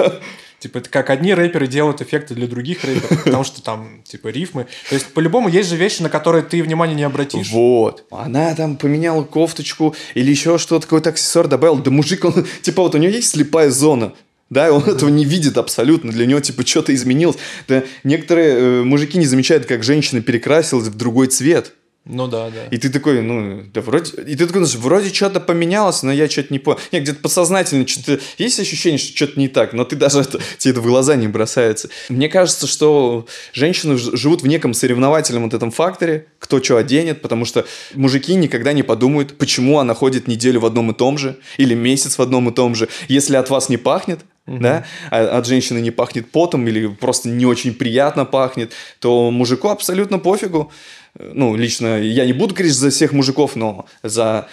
[0.59, 4.65] Типа, это как одни рэперы делают эффекты для других рэперов, потому что там, типа, рифмы.
[4.89, 7.51] То есть, по-любому, есть же вещи, на которые ты внимания не обратишь.
[7.51, 8.05] Вот.
[8.09, 11.77] Она там поменяла кофточку или еще что-то, какой-то аксессуар добавил.
[11.77, 14.13] Да мужик, он, типа, вот у него есть слепая зона.
[14.49, 16.11] Да, и он этого не видит абсолютно.
[16.11, 17.37] Для него, типа, что-то изменилось.
[17.67, 21.73] Да, некоторые э, мужики не замечают, как женщина перекрасилась в другой цвет.
[22.09, 22.65] Ну да, да.
[22.71, 24.21] И ты такой, ну, да вроде...
[24.21, 26.79] И ты такой, ну, вроде что-то поменялось, но я что-то не понял.
[26.91, 28.19] Нет, где-то подсознательно что-то...
[28.37, 30.39] Есть ощущение, что что-то не так, но ты даже это...
[30.57, 31.89] Тебе это в глаза не бросается.
[32.09, 37.45] Мне кажется, что женщины живут в неком соревновательном вот этом факторе, кто что оденет, потому
[37.45, 41.73] что мужики никогда не подумают, почему она ходит неделю в одном и том же, или
[41.73, 42.87] месяц в одном и том же.
[43.07, 44.59] Если от вас не пахнет, Uh-huh.
[44.61, 49.67] да, а от женщины не пахнет потом или просто не очень приятно пахнет, то мужику
[49.67, 50.71] абсолютно пофигу
[51.19, 54.47] ну, лично я не буду говорить за всех мужиков, но за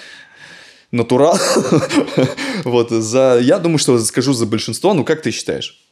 [0.91, 1.39] натурал,
[2.65, 5.84] вот, за, я думаю, что скажу за большинство, ну, как ты считаешь?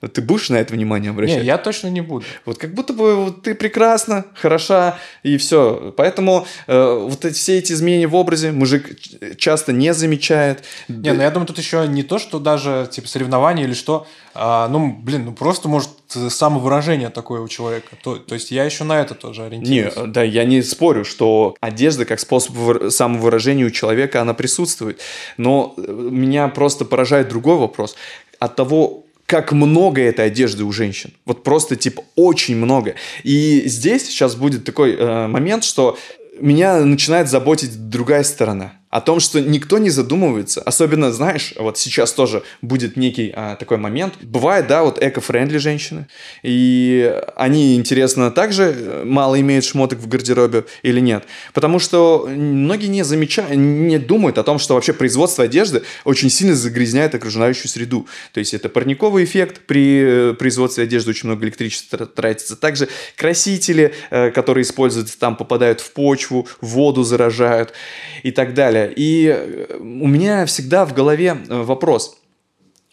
[0.00, 1.40] Ты будешь на это внимание обращать?
[1.40, 2.24] Не, я точно не буду.
[2.44, 5.92] Вот как будто бы вот, ты прекрасна, хороша, и все.
[5.96, 8.96] Поэтому э, вот эти, все эти изменения в образе мужик
[9.36, 10.62] часто не замечает.
[10.86, 14.68] Не, ну я думаю, тут еще не то, что даже типа соревнования или что, а,
[14.68, 17.96] ну, блин, ну просто может самовыражение такое у человека.
[18.00, 19.96] То, то есть я еще на это тоже ориентируюсь.
[19.96, 22.54] Не, да, я не спорю, что одежда как способ
[22.92, 25.00] самовыражения у человека, она присутствует.
[25.38, 27.96] Но э, меня просто поражает другой вопрос.
[28.38, 31.12] От того, как много этой одежды у женщин.
[31.26, 32.94] Вот просто, типа, очень много.
[33.24, 35.98] И здесь сейчас будет такой э, момент, что
[36.40, 40.62] меня начинает заботить другая сторона о том, что никто не задумывается.
[40.62, 44.14] Особенно, знаешь, вот сейчас тоже будет некий а, такой момент.
[44.22, 46.06] Бывает, да, вот эко-френдли женщины,
[46.42, 51.24] и они, интересно, также э, мало имеют шмоток в гардеробе или нет.
[51.52, 56.54] Потому что многие не замечают, не думают о том, что вообще производство одежды очень сильно
[56.54, 58.06] загрязняет окружающую среду.
[58.32, 62.56] То есть это парниковый эффект при э, производстве одежды, очень много электричества тратится.
[62.56, 67.74] Также красители, э, которые используются там, попадают в почву, воду заражают
[68.22, 68.94] и так далее далее.
[68.96, 72.18] И э, у меня всегда в голове э, вопрос.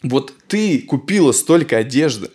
[0.02, 2.30] Вот ты купила столько одежды,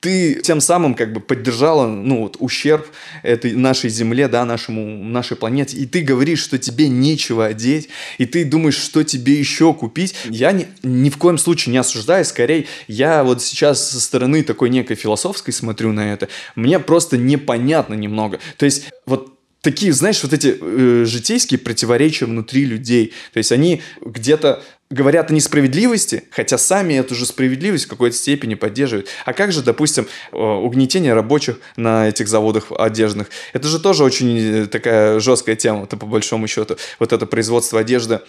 [0.00, 2.86] ты тем самым как бы поддержала, ну, вот, ущерб
[3.22, 8.26] этой нашей земле, да, нашему, нашей планете, и ты говоришь, что тебе нечего одеть, и
[8.26, 10.14] ты думаешь, что тебе еще купить.
[10.26, 14.70] Я ни, ни в коем случае не осуждаю, скорее, я вот сейчас со стороны такой
[14.70, 18.38] некой философской смотрю на это, мне просто непонятно немного.
[18.58, 19.35] То есть, вот
[19.66, 23.12] такие, знаешь, вот эти э, житейские противоречия внутри людей.
[23.32, 28.54] То есть они где-то говорят о несправедливости, хотя сами эту же справедливость в какой-то степени
[28.54, 29.08] поддерживают.
[29.24, 33.28] А как же, допустим, э, угнетение рабочих на этих заводах одежных?
[33.52, 36.76] Это же тоже очень э, такая жесткая тема, это по большому счету.
[37.00, 38.20] Вот это производство одежды.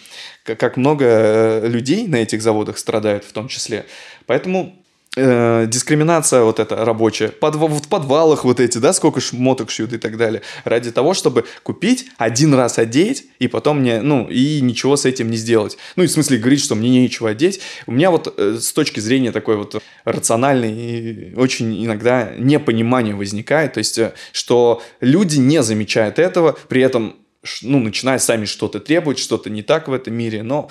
[0.43, 3.85] Как много э, людей на этих заводах страдают в том числе.
[4.25, 4.83] Поэтому
[5.17, 9.97] э, дискриминация вот эта рабочая, под, в подвалах вот эти, да, сколько шмоток шьют и
[9.97, 14.95] так далее, ради того, чтобы купить, один раз одеть, и потом мне, ну, и ничего
[14.95, 15.77] с этим не сделать.
[15.95, 17.59] Ну, и в смысле говорить, что мне нечего одеть.
[17.87, 23.73] У меня вот э, с точки зрения такой вот рациональной и очень иногда непонимание возникает,
[23.73, 27.15] то есть, э, что люди не замечают этого, при этом
[27.61, 30.69] ну, начинают сами что-то требовать, что-то не так в этом мире, но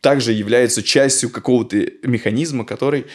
[0.00, 3.06] также являются частью какого-то механизма, который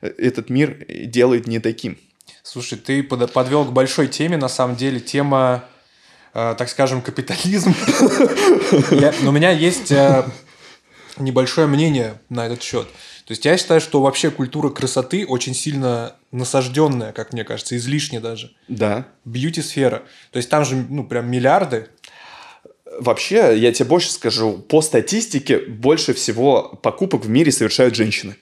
[0.00, 1.98] этот мир делает не таким.
[2.42, 5.64] Слушай, ты подвел к большой теме, на самом деле, тема,
[6.34, 7.74] э, так скажем, капитализм.
[9.22, 10.24] Но у меня есть э,
[11.18, 12.88] небольшое мнение на этот счет.
[13.24, 17.76] То То есть я считаю, что вообще культура красоты очень сильно насажденная, как мне кажется,
[17.76, 18.50] излишне даже.
[18.66, 19.06] Да.
[19.24, 20.02] Бьюти-сфера.
[20.32, 21.88] То есть там же, ну, прям миллиарды.
[22.98, 28.34] Вообще, я тебе больше скажу, по статистике больше всего покупок в мире совершают женщины.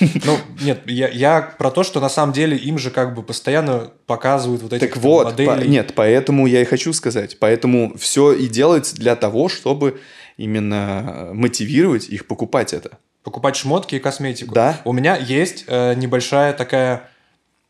[0.00, 3.90] Ну, нет, я, я про то, что на самом деле им же как бы постоянно
[4.06, 7.38] показывают вот эти Так вот, по- нет, поэтому я и хочу сказать.
[7.38, 10.00] Поэтому все и делается для того, чтобы
[10.36, 12.98] именно мотивировать их покупать это.
[13.22, 14.54] покупать шмотки и косметику.
[14.54, 14.80] Да.
[14.84, 17.10] У меня есть э, небольшая такая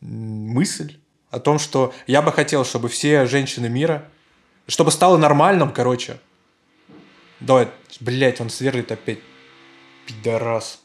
[0.01, 0.97] мысль
[1.30, 4.05] о том, что я бы хотел, чтобы все женщины мира,
[4.68, 6.18] чтобы стало нормальным, короче.
[7.40, 7.68] Давай,
[8.01, 9.18] блядь, он сверлит опять.
[10.07, 10.80] Пидорас.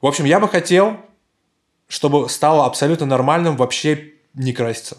[0.00, 0.96] В общем, я бы хотел,
[1.88, 4.98] чтобы стало абсолютно нормальным вообще не краситься.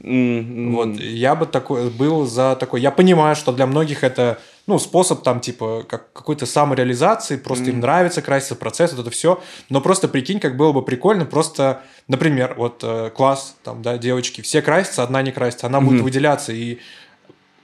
[0.00, 2.80] М, Вот, я бы такой, был за такой.
[2.80, 7.80] Я понимаю, что для многих это, ну, способ там, типа, как какой-то самореализации, просто им
[7.80, 9.42] нравится краситься, процесс, вот это все.
[9.70, 14.40] Но просто прикинь, как было бы прикольно, просто, например, вот э, класс, там, да, девочки,
[14.40, 16.78] все красятся, одна не красится, она будет выделяться, и,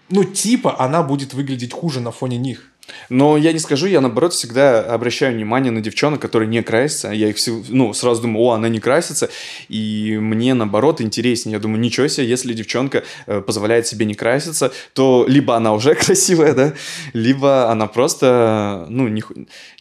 [0.09, 2.73] ну, типа, она будет выглядеть хуже на фоне них.
[3.09, 7.11] Но я не скажу, я наоборот всегда обращаю внимание на девчонок, которые не красятся.
[7.13, 9.31] Я их всё- ну, сразу думаю, о, она не красится.
[9.69, 11.55] И мне наоборот интереснее.
[11.55, 15.95] Я думаю, ничего себе, если девчонка э, позволяет себе не краситься, то либо она уже
[16.07, 16.75] красивая, да,
[17.13, 19.23] либо она просто, ну, не,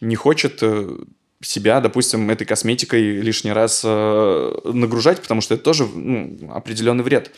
[0.00, 0.96] не хочет э,
[1.44, 7.30] себя, допустим, этой косметикой лишний раз э, нагружать, потому что это тоже ну, определенный вред.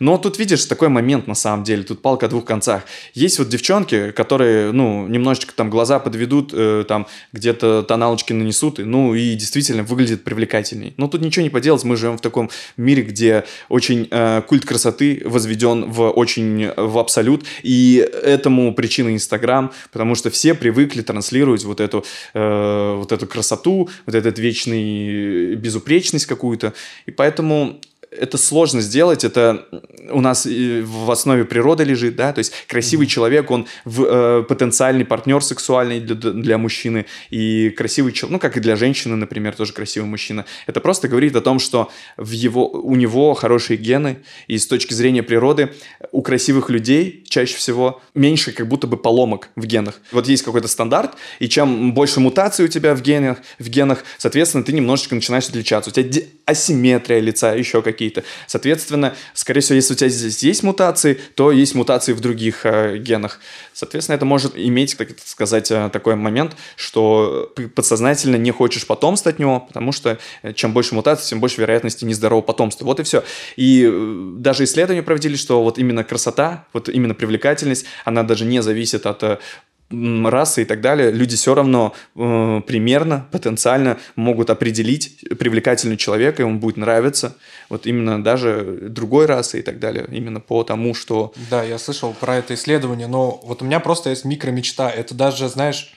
[0.00, 2.82] Но тут видишь такой момент на самом деле, тут палка о двух концах.
[3.14, 8.84] Есть вот девчонки, которые, ну, немножечко там глаза подведут, э, там где-то тоналочки нанесут, и,
[8.84, 10.94] ну, и действительно выглядит привлекательней.
[10.96, 15.22] Но тут ничего не поделать, мы живем в таком мире, где очень э, культ красоты
[15.24, 21.80] возведен в очень в абсолют, и этому причина Инстаграм, потому что все привыкли транслировать вот
[21.80, 22.04] эту,
[22.34, 23.51] э, вот эту красоту,
[24.06, 26.74] вот этот вечный безупречность какую-то,
[27.06, 27.80] и поэтому
[28.18, 29.66] это сложно сделать, это
[30.10, 35.04] у нас в основе природы лежит, да, то есть красивый человек, он в, э, потенциальный
[35.04, 39.72] партнер сексуальный для, для мужчины, и красивый человек, ну, как и для женщины, например, тоже
[39.72, 40.44] красивый мужчина.
[40.66, 44.94] Это просто говорит о том, что в его, у него хорошие гены, и с точки
[44.94, 45.72] зрения природы
[46.10, 50.00] у красивых людей чаще всего меньше как будто бы поломок в генах.
[50.10, 54.64] Вот есть какой-то стандарт, и чем больше мутаций у тебя в генах, в генах, соответственно,
[54.64, 55.90] ты немножечко начинаешь отличаться.
[55.90, 58.01] У тебя асимметрия лица, еще какие-то.
[58.46, 62.98] Соответственно, скорее всего, если у тебя здесь есть мутации, то есть мутации в других э,
[62.98, 63.40] генах.
[63.72, 69.38] Соответственно, это может иметь, так сказать, э, такой момент, что подсознательно не хочешь потомства от
[69.38, 72.84] него, потому что э, чем больше мутаций, тем больше вероятности нездорового потомства.
[72.84, 73.24] Вот и все.
[73.56, 78.62] И э, даже исследования проводили, что вот именно красота, вот именно привлекательность, она даже не
[78.62, 79.40] зависит от
[80.24, 86.44] расы и так далее, люди все равно э, примерно, потенциально могут определить привлекательный человека, и
[86.44, 87.36] он будет нравиться,
[87.68, 91.32] вот именно даже другой расы и так далее, именно по тому, что...
[91.50, 94.88] Да, я слышал про это исследование, но вот у меня просто есть микромечта.
[94.88, 95.92] Это даже, знаешь,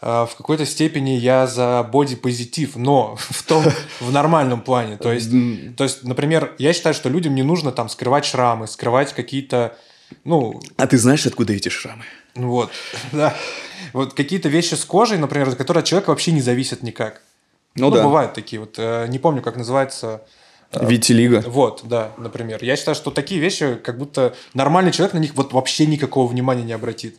[0.00, 3.64] э, в какой-то степени я за бодипозитив, но в том,
[4.00, 4.96] в нормальном плане.
[4.96, 5.30] То есть,
[5.76, 9.76] то есть, например, я считаю, что людям не нужно там скрывать шрамы, скрывать какие-то,
[10.24, 12.04] ну, А ты знаешь, откуда эти шрамы?
[12.34, 12.70] ну вот,
[13.12, 13.34] да,
[13.92, 17.22] вот какие-то вещи с кожей, например, от которых от человека вообще не зависят никак.
[17.76, 18.02] Ну да.
[18.02, 20.22] бывают такие вот, э, не помню, как называется.
[20.72, 21.42] э, Витилиго.
[21.46, 22.62] Вот, да, например.
[22.62, 26.64] Я считаю, что такие вещи, как будто нормальный человек на них вот вообще никакого внимания
[26.64, 27.16] не обратит.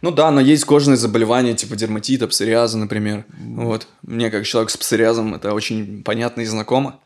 [0.00, 3.24] Ну да, но есть кожные заболевания, типа дерматита, псориаза, например.
[3.38, 3.86] Вот.
[4.02, 6.98] Мне, как человек с псориазом, это очень понятно и знакомо.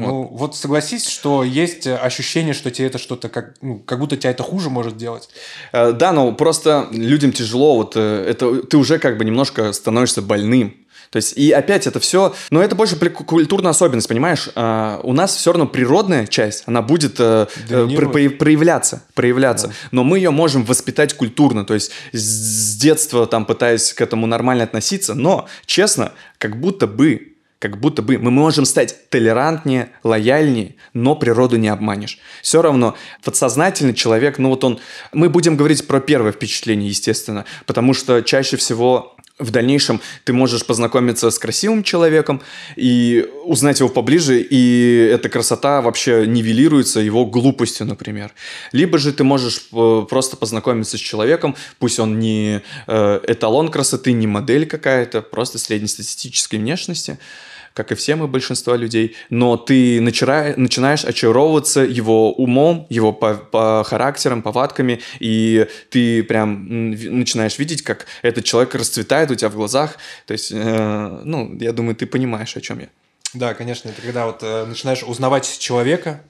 [0.00, 4.30] Ну, вот согласись, что есть ощущение, что тебе это что-то, как, ну, как будто тебя
[4.30, 5.28] это хуже может делать.
[5.72, 10.22] Э, Да, но просто людям тяжело, вот э, это ты уже как бы немножко становишься
[10.22, 10.74] больным.
[11.10, 14.48] То есть, и опять это все, но это больше культурная особенность, понимаешь?
[14.54, 19.72] А, у нас все равно природная часть, она будет э, про- проявляться, проявляться.
[19.90, 24.64] Но мы ее можем воспитать культурно, то есть с детства там пытаясь к этому нормально
[24.64, 27.31] относиться, но, честно, как будто бы
[27.62, 32.18] как будто бы мы можем стать толерантнее, лояльнее, но природу не обманешь.
[32.42, 34.80] Все равно подсознательный человек, ну вот он...
[35.12, 40.64] Мы будем говорить про первое впечатление, естественно, потому что чаще всего в дальнейшем ты можешь
[40.64, 42.42] познакомиться с красивым человеком
[42.76, 48.32] и узнать его поближе, и эта красота вообще нивелируется его глупостью, например.
[48.72, 54.12] Либо же ты можешь э, просто познакомиться с человеком, пусть он не э, эталон красоты,
[54.12, 57.18] не модель какая-то, просто среднестатистической внешности,
[57.74, 63.34] как и все мы, большинство людей, но ты начинаешь, начинаешь очаровываться его умом, его по,
[63.34, 69.54] по характерам, повадками, и ты прям начинаешь видеть, как этот человек расцветает у тебя в
[69.54, 69.96] глазах.
[70.26, 72.88] То есть, э, ну, я думаю, ты понимаешь, о чем я.
[73.34, 76.22] Да, конечно, это когда вот э, начинаешь узнавать человека,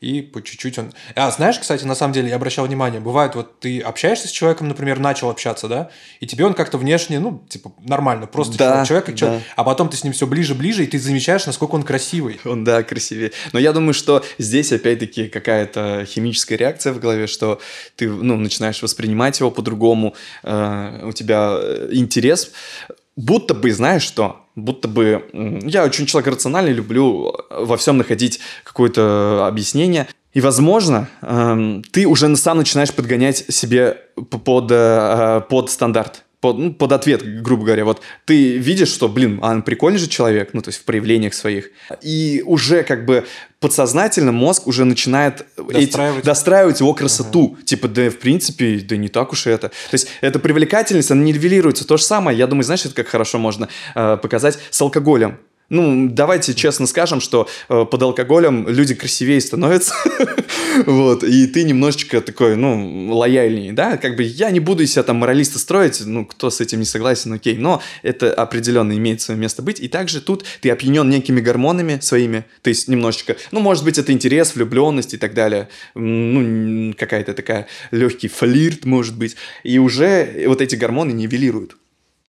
[0.00, 0.92] и по чуть-чуть он...
[1.14, 4.68] А, знаешь, кстати, на самом деле, я обращал внимание, бывает, вот ты общаешься с человеком,
[4.68, 5.90] например, начал общаться, да,
[6.20, 9.18] и тебе он как-то внешне, ну, типа, нормально, просто да, человек, как да.
[9.18, 12.40] человек, а потом ты с ним все ближе-ближе, и ты замечаешь, насколько он красивый.
[12.44, 13.32] Он, да, красивее.
[13.52, 17.60] Но я думаю, что здесь, опять-таки, какая-то химическая реакция в голове, что
[17.96, 22.52] ты, ну, начинаешь воспринимать его по-другому, э, у тебя э, интерес
[23.16, 25.60] будто бы, знаешь что, будто бы...
[25.64, 30.06] Я очень человек рациональный, люблю во всем находить какое-то объяснение.
[30.32, 33.98] И, возможно, эм, ты уже сам начинаешь подгонять себе
[34.44, 37.84] под, э, под стандарт под, ну, под ответ, грубо говоря.
[37.84, 41.34] Вот ты видишь, что, блин, а он прикольный же человек, ну, то есть в проявлениях
[41.34, 41.70] своих.
[42.02, 43.24] И уже как бы
[43.66, 47.54] подсознательно мозг уже начинает достраивать, эти, достраивать его красоту.
[47.54, 47.64] Ага.
[47.64, 49.70] Типа, да, в принципе, да не так уж и это.
[49.70, 51.84] То есть, эта привлекательность, она нивелируется.
[51.84, 55.38] То же самое, я думаю, знаешь, это как хорошо можно э, показать с алкоголем.
[55.68, 59.94] Ну, давайте честно скажем, что э, под алкоголем люди красивее становятся,
[60.86, 65.16] вот, и ты немножечко такой, ну, лояльнее, да, как бы я не буду себя там
[65.16, 69.60] моралиста строить, ну, кто с этим не согласен, окей, но это определенно имеет свое место
[69.60, 73.98] быть, и также тут ты опьянен некими гормонами своими, то есть немножечко, ну, может быть,
[73.98, 80.44] это интерес, влюбленность и так далее, ну, какая-то такая легкий флирт, может быть, и уже
[80.46, 81.76] вот эти гормоны нивелируют